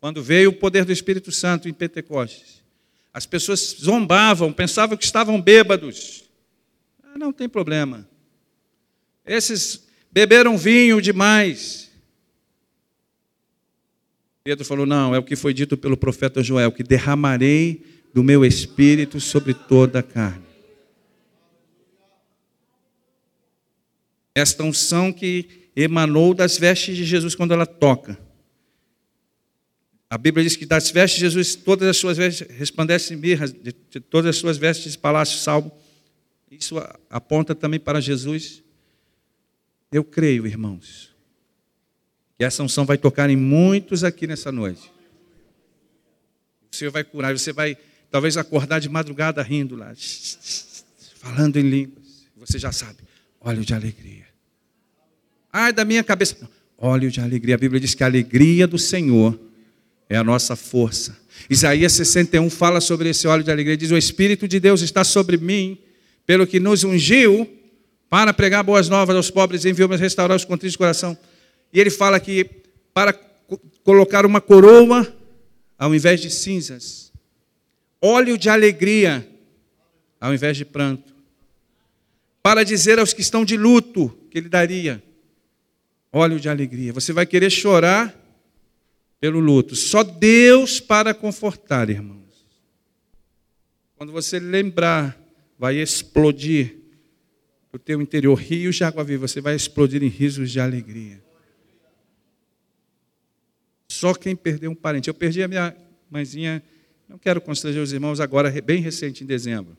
quando 0.00 0.22
veio 0.22 0.50
o 0.50 0.54
poder 0.54 0.84
do 0.84 0.92
Espírito 0.92 1.30
Santo 1.30 1.68
em 1.68 1.74
Pentecostes. 1.74 2.62
As 3.12 3.26
pessoas 3.26 3.76
zombavam, 3.80 4.52
pensavam 4.52 4.96
que 4.96 5.04
estavam 5.04 5.40
bêbados. 5.40 6.24
Ah, 7.02 7.18
não 7.18 7.32
tem 7.32 7.48
problema. 7.48 8.08
Esses 9.26 9.86
beberam 10.10 10.56
vinho 10.56 11.02
demais. 11.02 11.90
Pedro 14.42 14.64
falou: 14.64 14.86
Não, 14.86 15.14
é 15.14 15.18
o 15.18 15.22
que 15.22 15.36
foi 15.36 15.52
dito 15.52 15.76
pelo 15.76 15.96
profeta 15.96 16.42
Joel: 16.42 16.72
que 16.72 16.82
derramarei 16.82 17.84
do 18.14 18.24
meu 18.24 18.44
espírito 18.44 19.20
sobre 19.20 19.52
toda 19.52 19.98
a 19.98 20.02
carne. 20.02 20.48
Esta 24.34 24.62
unção 24.62 25.12
que 25.12 25.70
emanou 25.76 26.32
das 26.32 26.56
vestes 26.56 26.96
de 26.96 27.04
Jesus 27.04 27.34
quando 27.34 27.52
ela 27.52 27.66
toca 27.66 28.29
a 30.10 30.18
Bíblia 30.18 30.42
diz 30.42 30.56
que 30.56 30.66
das 30.66 30.90
vestes 30.90 31.20
de 31.20 31.26
Jesus, 31.26 31.54
todas 31.54 31.88
as 31.88 31.96
suas 31.96 32.16
vestes 32.16 32.48
resplandecem 32.50 33.16
mirra, 33.16 33.46
de, 33.46 33.72
todas 34.00 34.30
as 34.30 34.36
suas 34.36 34.58
vestes 34.58 34.96
palácio 34.96 35.38
salvo. 35.38 35.70
Isso 36.50 36.76
aponta 37.08 37.54
também 37.54 37.78
para 37.78 38.00
Jesus. 38.00 38.60
Eu 39.92 40.02
creio, 40.02 40.48
irmãos, 40.48 41.14
que 42.36 42.42
essa 42.42 42.60
unção 42.60 42.84
vai 42.84 42.98
tocar 42.98 43.30
em 43.30 43.36
muitos 43.36 44.02
aqui 44.02 44.26
nessa 44.26 44.50
noite. 44.50 44.90
O 46.72 46.74
Senhor 46.74 46.90
vai 46.90 47.04
curar, 47.04 47.32
você 47.32 47.52
vai 47.52 47.78
talvez 48.10 48.36
acordar 48.36 48.80
de 48.80 48.88
madrugada 48.88 49.40
rindo 49.44 49.76
lá, 49.76 49.92
falando 51.20 51.56
em 51.56 51.70
línguas. 51.70 52.26
Você 52.36 52.58
já 52.58 52.72
sabe, 52.72 52.98
óleo 53.40 53.64
de 53.64 53.74
alegria. 53.74 54.26
Ai 55.52 55.72
da 55.72 55.84
minha 55.84 56.02
cabeça. 56.02 56.50
Óleo 56.76 57.12
de 57.12 57.20
alegria. 57.20 57.54
A 57.54 57.58
Bíblia 57.58 57.80
diz 57.80 57.94
que 57.94 58.02
a 58.02 58.06
alegria 58.06 58.66
do 58.66 58.78
Senhor 58.78 59.38
é 60.10 60.16
a 60.16 60.24
nossa 60.24 60.56
força. 60.56 61.16
Isaías 61.48 61.92
61 61.92 62.50
fala 62.50 62.80
sobre 62.80 63.08
esse 63.08 63.28
óleo 63.28 63.44
de 63.44 63.50
alegria, 63.50 63.76
diz: 63.76 63.92
O 63.92 63.96
Espírito 63.96 64.48
de 64.48 64.58
Deus 64.58 64.82
está 64.82 65.04
sobre 65.04 65.36
mim, 65.38 65.78
pelo 66.26 66.46
que 66.46 66.58
nos 66.58 66.82
ungiu 66.82 67.48
para 68.10 68.34
pregar 68.34 68.64
boas 68.64 68.88
novas 68.88 69.14
aos 69.14 69.30
pobres, 69.30 69.64
enviou-me 69.64 69.96
restaurar 69.96 70.36
os 70.36 70.44
contritos 70.44 70.72
de 70.72 70.78
coração. 70.78 71.16
E 71.72 71.78
ele 71.78 71.90
fala 71.90 72.18
que 72.18 72.44
para 72.92 73.12
colocar 73.84 74.26
uma 74.26 74.40
coroa 74.40 75.16
ao 75.78 75.94
invés 75.94 76.20
de 76.20 76.28
cinzas, 76.28 77.12
óleo 78.02 78.36
de 78.36 78.50
alegria 78.50 79.26
ao 80.20 80.34
invés 80.34 80.56
de 80.56 80.64
pranto, 80.64 81.14
para 82.42 82.64
dizer 82.64 82.98
aos 82.98 83.14
que 83.14 83.22
estão 83.22 83.44
de 83.44 83.56
luto 83.56 84.14
que 84.30 84.36
ele 84.36 84.48
daria 84.48 85.02
óleo 86.12 86.40
de 86.40 86.48
alegria. 86.48 86.92
Você 86.92 87.12
vai 87.12 87.24
querer 87.24 87.48
chorar 87.48 88.19
pelo 89.20 89.38
luto. 89.38 89.76
Só 89.76 90.02
Deus 90.02 90.80
para 90.80 91.12
confortar, 91.12 91.90
irmãos. 91.90 92.20
Quando 93.96 94.12
você 94.12 94.40
lembrar, 94.40 95.20
vai 95.58 95.76
explodir 95.76 96.76
o 97.72 97.78
teu 97.78 98.00
interior 98.00 98.34
rios 98.34 98.76
de 98.76 98.84
água 98.84 99.04
viva, 99.04 99.28
você 99.28 99.40
vai 99.40 99.54
explodir 99.54 100.02
em 100.02 100.08
risos 100.08 100.50
de 100.50 100.58
alegria. 100.58 101.22
Só 103.86 104.14
quem 104.14 104.34
perdeu 104.34 104.70
um 104.70 104.74
parente. 104.74 105.08
Eu 105.08 105.14
perdi 105.14 105.42
a 105.42 105.48
minha 105.48 105.76
mãezinha, 106.10 106.62
não 107.08 107.18
quero 107.18 107.40
constranger 107.40 107.82
os 107.82 107.92
irmãos 107.92 108.18
agora, 108.20 108.50
bem 108.62 108.80
recente, 108.80 109.22
em 109.22 109.26
dezembro. 109.26 109.76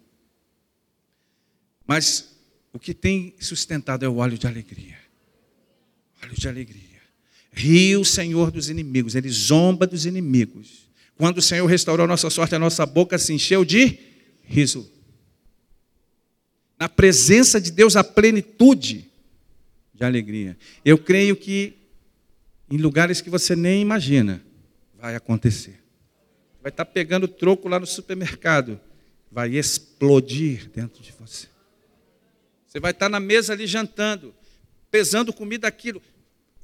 Mas 1.87 2.37
o 2.71 2.79
que 2.79 2.93
tem 2.93 3.33
sustentado 3.39 4.05
é 4.05 4.07
o 4.07 4.17
óleo 4.17 4.37
de 4.37 4.47
alegria. 4.47 4.99
Óleo 6.23 6.35
de 6.35 6.47
alegria. 6.47 6.90
Rio, 7.51 8.05
Senhor 8.05 8.51
dos 8.51 8.69
inimigos, 8.69 9.15
ele 9.15 9.29
zomba 9.29 9.85
dos 9.85 10.05
inimigos. 10.05 10.89
Quando 11.17 11.39
o 11.39 11.41
Senhor 11.41 11.65
restaurou 11.65 12.05
a 12.05 12.07
nossa 12.07 12.29
sorte, 12.29 12.55
a 12.55 12.59
nossa 12.59 12.85
boca 12.85 13.17
se 13.17 13.33
encheu 13.33 13.65
de 13.65 13.97
riso. 14.43 14.89
Na 16.79 16.89
presença 16.89 17.61
de 17.61 17.71
Deus, 17.71 17.95
a 17.95 18.03
plenitude 18.03 19.09
de 19.93 20.03
alegria. 20.03 20.57
Eu 20.83 20.97
creio 20.97 21.35
que 21.35 21.81
em 22.71 22.77
lugares 22.77 23.19
que 23.19 23.29
você 23.29 23.53
nem 23.53 23.81
imagina, 23.81 24.41
vai 24.97 25.13
acontecer. 25.13 25.77
Vai 26.61 26.69
estar 26.69 26.85
pegando 26.85 27.27
troco 27.27 27.67
lá 27.67 27.77
no 27.77 27.85
supermercado, 27.85 28.79
vai 29.29 29.55
explodir 29.55 30.69
dentro 30.73 31.03
de 31.03 31.11
você. 31.11 31.47
Você 32.65 32.79
vai 32.79 32.91
estar 32.91 33.09
na 33.09 33.19
mesa 33.19 33.51
ali 33.51 33.67
jantando, 33.67 34.33
pesando 34.89 35.33
comida 35.33 35.67
aquilo, 35.67 36.01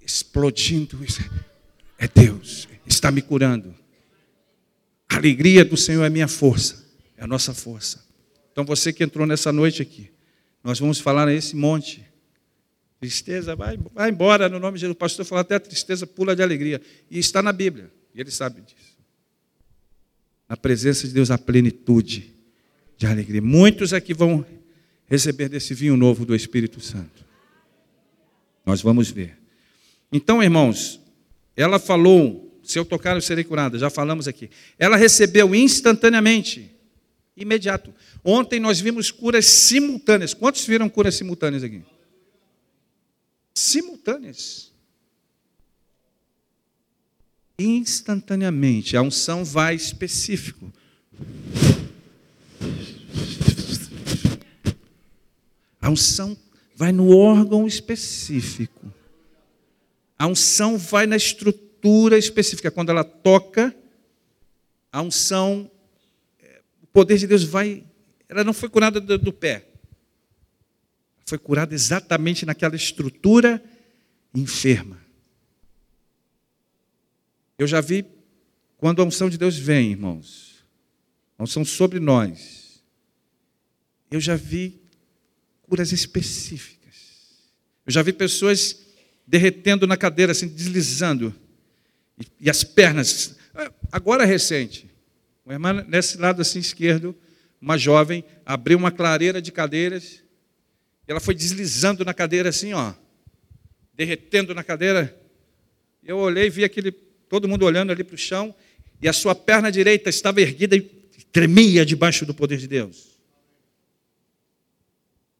explodindo. 0.08 0.98
É 2.00 2.08
Deus, 2.08 2.68
está 2.86 3.12
me 3.12 3.22
curando. 3.22 3.76
A 5.10 5.18
alegria 5.18 5.66
do 5.66 5.76
Senhor 5.76 6.04
é 6.04 6.10
minha 6.10 6.28
força, 6.28 6.86
é 7.18 7.24
a 7.24 7.28
nossa 7.28 7.54
força. 7.54 8.06
Então 8.52 8.66
você 8.66 8.92
que 8.94 9.04
entrou 9.04 9.28
nessa 9.28 9.52
noite 9.52 9.82
aqui, 9.82 10.10
nós 10.64 10.80
vamos 10.80 11.00
falar 11.00 11.28
nesse 11.28 11.56
monte. 11.56 12.06
Tristeza, 13.00 13.56
vai, 13.56 13.78
vai 13.94 14.10
embora 14.10 14.50
no 14.50 14.60
nome 14.60 14.76
de 14.76 14.82
Jesus. 14.82 14.96
O 14.96 14.98
pastor 14.98 15.26
falou 15.26 15.42
até 15.42 15.56
a 15.56 15.60
tristeza 15.60 16.08
pula 16.08 16.36
de 16.36 16.42
alegria. 16.42 16.82
E 17.12 17.20
está 17.20 17.44
na 17.44 17.54
Bíblia, 17.54 17.92
e 18.16 18.20
ele 18.20 18.32
sabe 18.32 18.62
disso. 18.62 18.98
Na 20.50 20.58
presença 20.58 21.08
de 21.08 21.14
Deus, 21.14 21.30
a 21.30 21.38
plenitude 21.38 22.34
de 22.98 23.06
alegria. 23.06 23.42
Muitos 23.42 23.94
aqui 23.94 24.14
vão 24.14 24.44
receber 25.06 25.48
desse 25.48 25.74
vinho 25.74 25.96
novo 25.96 26.26
do 26.26 26.36
Espírito 26.36 26.80
Santo. 26.82 27.26
Nós 28.66 28.82
vamos 28.82 29.12
ver. 29.12 29.37
Então, 30.12 30.42
irmãos, 30.42 31.00
ela 31.56 31.80
falou: 31.80 32.60
se 32.64 32.78
eu 32.78 32.86
tocar, 32.86 33.16
eu 33.16 33.22
serei 33.22 33.44
curada. 33.44 33.80
Já 33.80 33.90
falamos 33.90 34.28
aqui. 34.28 34.50
Ela 34.78 34.98
recebeu 34.98 35.56
instantaneamente, 35.56 36.70
imediato. 37.36 37.94
Ontem 38.24 38.60
nós 38.60 38.80
vimos 38.80 39.10
curas 39.10 39.46
simultâneas. 39.46 40.34
Quantos 40.34 40.66
viram 40.66 40.90
curas 40.90 41.16
simultâneas 41.16 41.64
aqui? 41.64 41.82
Simultâneas. 43.54 44.72
Instantaneamente. 47.58 48.96
A 48.96 49.02
unção 49.02 49.44
vai 49.44 49.76
específico. 49.76 50.72
A 55.82 55.90
unção 55.90 56.38
vai 56.76 56.92
no 56.92 57.16
órgão 57.16 57.66
específico. 57.66 58.94
A 60.18 60.28
unção 60.28 60.78
vai 60.78 61.06
na 61.06 61.16
estrutura 61.16 62.18
específica. 62.18 62.72
Quando 62.72 62.90
ela 62.90 63.04
toca, 63.04 63.76
a 64.92 65.02
unção, 65.02 65.70
é, 66.40 66.62
o 66.82 66.88
poder 66.88 67.18
de 67.18 67.28
Deus 67.28 67.44
vai. 67.44 67.84
Ela 68.28 68.44
não 68.44 68.54
foi 68.54 68.70
curada 68.70 69.00
do, 69.00 69.18
do 69.18 69.32
pé. 69.32 69.68
Foi 71.26 71.38
curada 71.38 71.76
exatamente 71.76 72.46
naquela 72.46 72.76
estrutura 72.76 73.64
enferma. 74.34 75.00
Eu 77.58 77.68
já 77.68 77.82
vi 77.82 78.06
quando 78.78 79.02
a 79.02 79.06
unção 79.06 79.30
de 79.30 79.38
Deus 79.38 79.58
vem, 79.58 79.92
irmãos, 79.92 80.64
a 81.38 81.44
unção 81.44 81.66
sobre 81.66 82.00
nós. 82.00 82.82
Eu 84.10 84.22
já 84.22 84.36
vi 84.36 84.80
curas 85.64 85.92
específicas. 85.92 86.78
Eu 87.86 87.92
já 87.92 88.02
vi 88.02 88.14
pessoas 88.14 88.87
derretendo 89.28 89.86
na 89.86 89.98
cadeira, 89.98 90.32
assim, 90.32 90.48
deslizando. 90.48 91.36
E, 92.18 92.26
e 92.42 92.50
as 92.50 92.64
pernas. 92.64 93.36
Agora 93.92 94.24
é 94.24 94.26
recente. 94.26 94.90
Uma 95.46 95.54
irmã, 95.54 95.86
nesse 95.88 96.18
lado 96.18 96.42
assim 96.42 96.60
esquerdo, 96.60 97.16
uma 97.60 97.78
jovem, 97.78 98.24
abriu 98.46 98.78
uma 98.78 98.92
clareira 98.92 99.42
de 99.42 99.52
cadeiras. 99.52 100.24
E 101.08 101.12
ela 101.12 101.20
foi 101.20 101.36
deslizando 101.36 102.06
na 102.06 102.14
cadeira 102.14 102.50
assim, 102.50 102.74
ó. 102.74 102.94
Derretendo 103.94 104.56
na 104.56 104.64
cadeira. 104.64 105.16
Eu 106.04 106.18
olhei 106.18 106.48
e 106.48 106.50
vi 106.50 106.64
aquele, 106.64 106.92
todo 106.92 107.48
mundo 107.48 107.66
olhando 107.66 107.92
ali 107.92 108.04
para 108.04 108.16
o 108.16 108.18
chão. 108.18 108.56
E 109.02 109.08
a 109.08 109.14
sua 109.14 109.36
perna 109.36 109.72
direita 109.72 110.10
estava 110.10 110.42
erguida 110.42 110.76
e 110.76 110.82
tremia 111.32 111.86
debaixo 111.86 112.26
do 112.26 112.34
poder 112.34 112.58
de 112.58 112.68
Deus. 112.68 113.18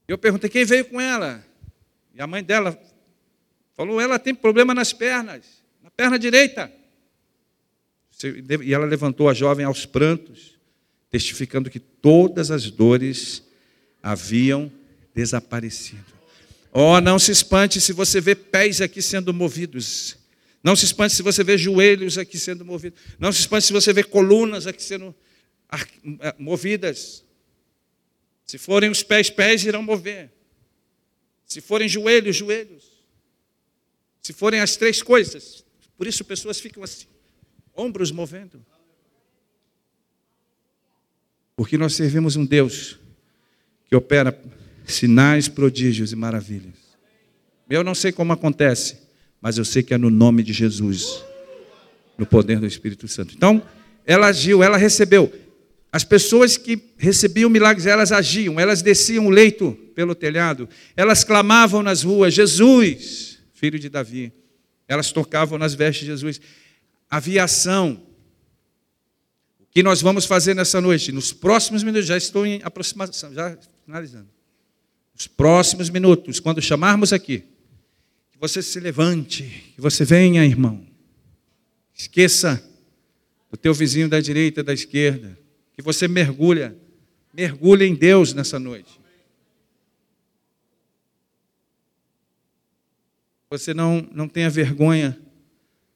Eu 0.08 0.18
perguntei 0.18 0.50
quem 0.50 0.66
veio 0.66 0.86
com 0.86 1.00
ela. 1.00 1.46
E 2.14 2.22
a 2.22 2.28
mãe 2.28 2.44
dela 2.44 2.80
falou: 3.78 4.02
ela 4.02 4.18
tem 4.18 4.34
problema 4.34 4.74
nas 4.74 4.92
pernas, 4.92 5.46
na 5.82 5.92
perna 5.92 6.18
direita. 6.18 6.72
E 8.66 8.74
ela 8.74 8.88
levantou 8.88 9.30
a 9.30 9.34
jovem 9.34 9.64
aos 9.64 9.86
prantos, 9.86 10.58
testificando 11.12 11.70
que 11.70 11.80
todas 11.80 12.50
as 12.50 12.72
dores 12.72 13.44
haviam 14.02 14.72
desaparecido. 15.14 16.18
Oh, 16.74 17.00
não 17.00 17.20
se 17.20 17.32
espante 17.32 17.80
se 17.80 17.94
você 17.94 18.20
vê 18.20 18.36
pés 18.36 18.82
aqui 18.82 19.02
sendo 19.02 19.34
movidos. 19.34 20.18
Não 20.64 20.76
se 20.76 20.86
espante 20.86 21.14
se 21.14 21.22
você 21.22 21.44
vê 21.44 21.58
joelhos 21.58 22.18
aqui 22.18 22.38
sendo 22.38 22.66
movidos. 22.66 23.00
Não 23.20 23.32
se 23.32 23.40
espante 23.42 23.68
se 23.68 23.74
você 23.74 23.94
vê 23.94 24.04
colunas 24.04 24.68
aqui 24.68 24.82
sendo 24.82 25.16
eh, 25.72 26.36
movidas. 26.38 27.24
Se 28.46 28.58
forem 28.58 28.90
os 28.90 29.04
pés, 29.04 29.30
pés 29.30 29.64
irão 29.64 29.84
mover. 29.84 30.32
Se 31.46 31.62
forem 31.62 31.88
joelhos, 31.88 32.36
joelhos. 32.36 32.97
Se 34.28 34.34
forem 34.34 34.60
as 34.60 34.76
três 34.76 35.02
coisas. 35.02 35.64
Por 35.98 36.06
isso 36.06 36.26
pessoas 36.26 36.60
ficam 36.60 36.84
assim, 36.84 37.06
ombros 37.74 38.12
movendo. 38.12 38.62
Porque 41.56 41.78
nós 41.78 41.96
servimos 41.96 42.36
um 42.36 42.46
Deus 42.46 43.00
que 43.88 43.96
opera 43.96 44.38
sinais, 44.86 45.48
prodígios 45.48 46.12
e 46.12 46.16
maravilhas. 46.18 46.74
Eu 47.70 47.86
não 47.86 47.96
sei 47.96 48.12
como 48.12 48.34
acontece, 48.34 48.98
mas 49.40 49.58
eu 49.58 49.64
sei 49.64 49.82
que 49.82 49.94
é 49.94 49.98
no 49.98 50.10
nome 50.10 50.44
de 50.44 50.52
Jesus, 50.52 51.24
no 52.18 52.26
poder 52.26 52.60
do 52.60 52.68
Espírito 52.68 53.08
Santo. 53.08 53.34
Então, 53.34 53.66
ela 54.06 54.28
agiu, 54.28 54.62
ela 54.62 54.76
recebeu. 54.76 55.34
As 55.90 56.04
pessoas 56.04 56.58
que 56.58 56.78
recebiam 56.98 57.50
milagres, 57.50 57.86
elas 57.86 58.12
agiam, 58.12 58.60
elas 58.60 58.82
desciam 58.82 59.28
o 59.28 59.30
leito 59.30 59.72
pelo 59.96 60.14
telhado, 60.14 60.68
elas 60.98 61.24
clamavam 61.24 61.82
nas 61.82 62.04
ruas: 62.04 62.34
Jesus, 62.34 63.37
filho 63.58 63.80
de 63.80 63.90
Davi. 63.90 64.32
Elas 64.88 65.12
tocavam 65.12 65.58
nas 65.58 65.74
vestes 65.74 66.02
de 66.02 66.08
Jesus. 66.08 66.40
Havia 67.10 67.44
ação. 67.44 68.02
O 69.60 69.66
que 69.72 69.82
nós 69.82 70.02
vamos 70.02 70.26
fazer 70.26 70.54
nessa 70.54 70.80
noite? 70.80 71.12
Nos 71.12 71.34
próximos 71.34 71.84
minutos, 71.84 72.08
já 72.08 72.16
estou 72.16 72.46
em 72.46 72.62
aproximação, 72.64 73.34
já 73.34 73.58
finalizando. 73.86 74.30
Nos 75.14 75.28
próximos 75.28 75.90
minutos, 75.90 76.40
quando 76.40 76.62
chamarmos 76.62 77.12
aqui, 77.12 77.44
que 78.32 78.38
você 78.40 78.62
se 78.62 78.80
levante, 78.80 79.74
que 79.76 79.82
você 79.82 80.06
venha, 80.06 80.46
irmão. 80.46 80.86
Esqueça 81.96 82.64
o 83.52 83.58
teu 83.58 83.74
vizinho 83.74 84.08
da 84.08 84.22
direita, 84.22 84.64
da 84.64 84.74
esquerda 84.74 85.38
que 85.78 85.84
você 85.84 86.08
mergulha, 86.08 86.76
mergulhe 87.32 87.86
em 87.86 87.94
Deus 87.94 88.34
nessa 88.34 88.58
noite. 88.60 89.00
Você 93.50 93.74
não, 93.74 94.08
não 94.12 94.28
tenha 94.28 94.50
vergonha 94.50 95.18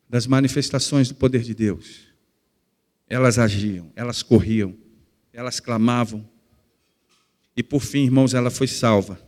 das 0.07 0.25
manifestações 0.25 1.09
do 1.09 1.15
poder 1.15 1.41
de 1.41 1.53
Deus. 1.53 2.01
Elas 3.09 3.37
agiam, 3.37 3.91
elas 3.95 4.23
corriam, 4.23 4.75
elas 5.33 5.59
clamavam. 5.59 6.27
e 7.55 7.61
por 7.61 7.81
fim, 7.81 8.05
irmãos, 8.05 8.33
ela 8.33 8.49
foi 8.49 8.67
salva. 8.67 9.19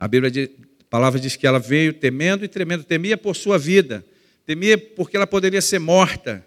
A 0.00 0.08
Bíblia 0.08 0.30
diz, 0.30 0.48
a 0.80 0.84
palavra 0.88 1.20
diz 1.20 1.36
que 1.36 1.46
ela 1.46 1.58
veio 1.58 1.92
temendo 1.92 2.44
e 2.44 2.48
tremendo, 2.48 2.84
temia 2.84 3.16
por 3.16 3.36
sua 3.36 3.58
vida, 3.58 4.04
temia 4.46 4.76
porque 4.78 5.16
ela 5.16 5.26
poderia 5.26 5.60
ser 5.60 5.78
morta, 5.78 6.44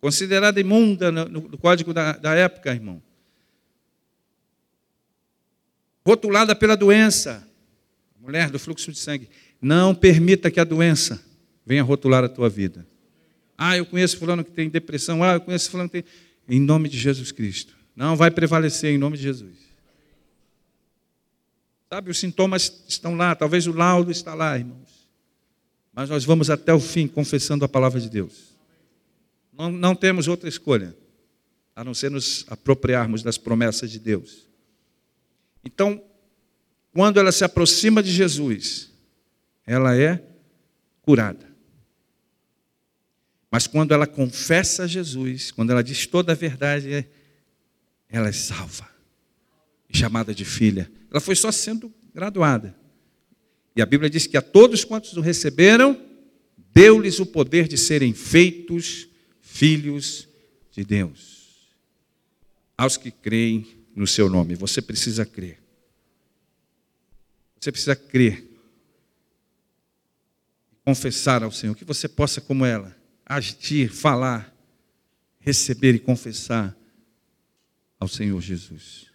considerada 0.00 0.58
imunda 0.58 1.12
no, 1.12 1.26
no 1.26 1.58
código 1.58 1.92
da, 1.92 2.12
da 2.12 2.34
época, 2.34 2.72
irmão. 2.72 3.02
Rotulada 6.04 6.56
pela 6.56 6.76
doença, 6.76 7.46
mulher 8.20 8.50
do 8.50 8.58
fluxo 8.58 8.92
de 8.92 8.98
sangue. 8.98 9.28
Não 9.60 9.94
permita 9.94 10.50
que 10.50 10.60
a 10.60 10.64
doença 10.64 11.22
venha 11.64 11.82
rotular 11.82 12.22
a 12.22 12.28
tua 12.28 12.48
vida. 12.48 12.86
Ah, 13.56 13.76
eu 13.76 13.84
conheço 13.84 14.18
fulano 14.18 14.44
que 14.44 14.50
tem 14.50 14.68
depressão. 14.68 15.22
Ah, 15.22 15.34
eu 15.34 15.40
conheço 15.40 15.70
fulano 15.70 15.88
que 15.88 16.02
tem. 16.02 16.12
Em 16.48 16.60
nome 16.60 16.88
de 16.88 16.98
Jesus 16.98 17.32
Cristo. 17.32 17.76
Não 17.94 18.16
vai 18.16 18.30
prevalecer 18.30 18.94
em 18.94 18.98
nome 18.98 19.16
de 19.16 19.22
Jesus. 19.22 19.58
Sabe, 21.92 22.10
os 22.10 22.18
sintomas 22.18 22.84
estão 22.88 23.16
lá, 23.16 23.34
talvez 23.34 23.66
o 23.66 23.72
laudo 23.72 24.12
está 24.12 24.32
lá, 24.32 24.56
irmãos. 24.56 25.08
Mas 25.92 26.08
nós 26.08 26.24
vamos 26.24 26.48
até 26.48 26.72
o 26.72 26.78
fim 26.78 27.08
confessando 27.08 27.64
a 27.64 27.68
palavra 27.68 28.00
de 28.00 28.08
Deus. 28.08 28.54
Não, 29.52 29.70
não 29.70 29.94
temos 29.94 30.28
outra 30.28 30.48
escolha 30.48 30.96
a 31.74 31.82
não 31.82 31.92
ser 31.92 32.10
nos 32.10 32.44
apropriarmos 32.48 33.22
das 33.22 33.36
promessas 33.36 33.90
de 33.90 33.98
Deus. 33.98 34.46
Então, 35.64 36.02
quando 36.92 37.18
ela 37.18 37.32
se 37.32 37.44
aproxima 37.44 38.02
de 38.02 38.10
Jesus, 38.10 38.90
ela 39.66 39.96
é 39.96 40.22
curada. 41.02 41.48
Mas 43.50 43.66
quando 43.66 43.92
ela 43.92 44.06
confessa 44.06 44.84
a 44.84 44.86
Jesus, 44.86 45.50
quando 45.50 45.70
ela 45.70 45.82
diz 45.82 46.06
toda 46.06 46.32
a 46.32 46.36
verdade, 46.36 47.06
ela 48.08 48.28
é 48.28 48.32
salva, 48.32 48.88
chamada 49.92 50.34
de 50.34 50.44
filha. 50.44 50.90
Ela 51.10 51.20
foi 51.20 51.34
só 51.34 51.50
sendo 51.50 51.92
graduada. 52.14 52.76
E 53.74 53.82
a 53.82 53.86
Bíblia 53.86 54.10
diz 54.10 54.26
que 54.26 54.36
a 54.36 54.42
todos 54.42 54.84
quantos 54.84 55.16
o 55.16 55.20
receberam, 55.20 56.00
deu-lhes 56.72 57.18
o 57.18 57.26
poder 57.26 57.66
de 57.66 57.76
serem 57.76 58.12
feitos 58.12 59.08
filhos 59.40 60.28
de 60.70 60.84
Deus. 60.84 61.70
Aos 62.76 62.96
que 62.96 63.10
creem 63.10 63.66
no 63.94 64.06
seu 64.06 64.28
nome, 64.28 64.54
você 64.54 64.80
precisa 64.80 65.26
crer. 65.26 65.59
Você 67.60 67.70
precisa 67.70 67.94
crer. 67.94 68.48
Confessar 70.84 71.42
ao 71.42 71.52
Senhor, 71.52 71.76
que 71.76 71.84
você 71.84 72.08
possa, 72.08 72.40
como 72.40 72.64
ela, 72.64 72.96
agir, 73.24 73.90
falar, 73.90 74.52
receber 75.38 75.94
e 75.94 75.98
confessar 75.98 76.74
ao 77.98 78.08
Senhor 78.08 78.40
Jesus. 78.40 79.06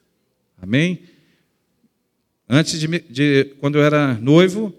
Amém? 0.62 1.04
Antes 2.48 2.80
de, 2.80 2.88
de, 2.88 3.56
quando 3.60 3.80
eu 3.80 3.84
era 3.84 4.14
noivo, 4.14 4.74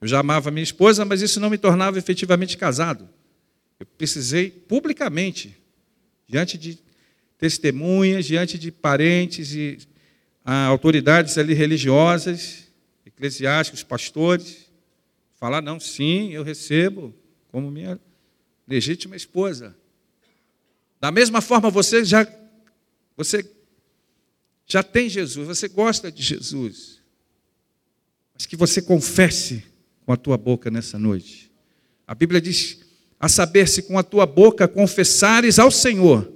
eu 0.00 0.08
já 0.08 0.18
amava 0.18 0.50
minha 0.50 0.64
esposa, 0.64 1.04
mas 1.04 1.22
isso 1.22 1.38
não 1.38 1.48
me 1.48 1.56
tornava 1.56 1.96
efetivamente 1.96 2.58
casado. 2.58 3.08
Eu 3.78 3.86
precisei 3.86 4.50
publicamente, 4.50 5.56
diante 6.26 6.58
de 6.58 6.78
testemunhas, 7.38 8.26
diante 8.26 8.58
de 8.58 8.72
parentes 8.72 9.54
e 9.54 9.78
autoridades 10.44 11.38
ali 11.38 11.54
religiosas, 11.54 12.66
eclesiásticos, 13.06 13.82
pastores, 13.82 14.70
falar 15.34 15.62
não, 15.62 15.78
sim, 15.78 16.32
eu 16.32 16.42
recebo 16.42 17.14
como 17.50 17.70
minha 17.70 18.00
legítima 18.66 19.16
esposa. 19.16 19.76
Da 21.00 21.10
mesma 21.10 21.40
forma, 21.40 21.70
você 21.70 22.04
já, 22.04 22.26
você 23.16 23.48
já 24.66 24.82
tem 24.82 25.08
Jesus, 25.08 25.46
você 25.46 25.68
gosta 25.68 26.10
de 26.10 26.22
Jesus, 26.22 27.00
mas 28.34 28.46
que 28.46 28.56
você 28.56 28.80
confesse 28.80 29.64
com 30.04 30.12
a 30.12 30.16
tua 30.16 30.36
boca 30.36 30.70
nessa 30.70 30.98
noite. 30.98 31.50
A 32.06 32.14
Bíblia 32.14 32.40
diz: 32.40 32.80
a 33.18 33.28
saber, 33.28 33.68
se 33.68 33.82
com 33.82 33.98
a 33.98 34.02
tua 34.02 34.26
boca 34.26 34.66
confessares 34.66 35.58
ao 35.58 35.70
Senhor, 35.70 36.32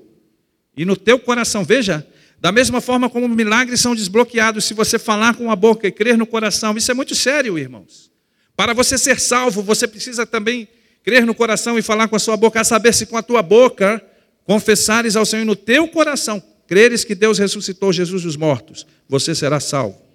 e 0.76 0.84
no 0.84 0.96
teu 0.96 1.18
coração, 1.18 1.64
veja, 1.64 2.06
da 2.40 2.52
mesma 2.52 2.80
forma 2.80 3.08
como 3.08 3.28
milagres 3.28 3.80
são 3.80 3.94
desbloqueados 3.94 4.64
se 4.64 4.74
você 4.74 4.98
falar 4.98 5.34
com 5.34 5.50
a 5.50 5.56
boca 5.56 5.86
e 5.88 5.92
crer 5.92 6.18
no 6.18 6.26
coração, 6.26 6.76
isso 6.76 6.90
é 6.90 6.94
muito 6.94 7.14
sério, 7.14 7.58
irmãos. 7.58 8.10
Para 8.54 8.72
você 8.72 8.96
ser 8.96 9.18
salvo, 9.18 9.62
você 9.62 9.86
precisa 9.88 10.26
também 10.26 10.68
crer 11.02 11.24
no 11.24 11.34
coração 11.34 11.78
e 11.78 11.82
falar 11.82 12.08
com 12.08 12.16
a 12.16 12.18
sua 12.18 12.36
boca, 12.36 12.60
a 12.60 12.64
saber 12.64 12.92
se 12.92 13.06
com 13.06 13.16
a 13.16 13.22
tua 13.22 13.42
boca 13.42 14.02
confessares 14.44 15.16
ao 15.16 15.26
Senhor 15.26 15.44
no 15.44 15.56
teu 15.56 15.88
coração, 15.88 16.42
creres 16.66 17.04
que 17.04 17.14
Deus 17.14 17.38
ressuscitou 17.38 17.92
Jesus 17.92 18.22
dos 18.22 18.36
mortos, 18.36 18.86
você 19.08 19.34
será 19.34 19.60
salvo. 19.60 20.05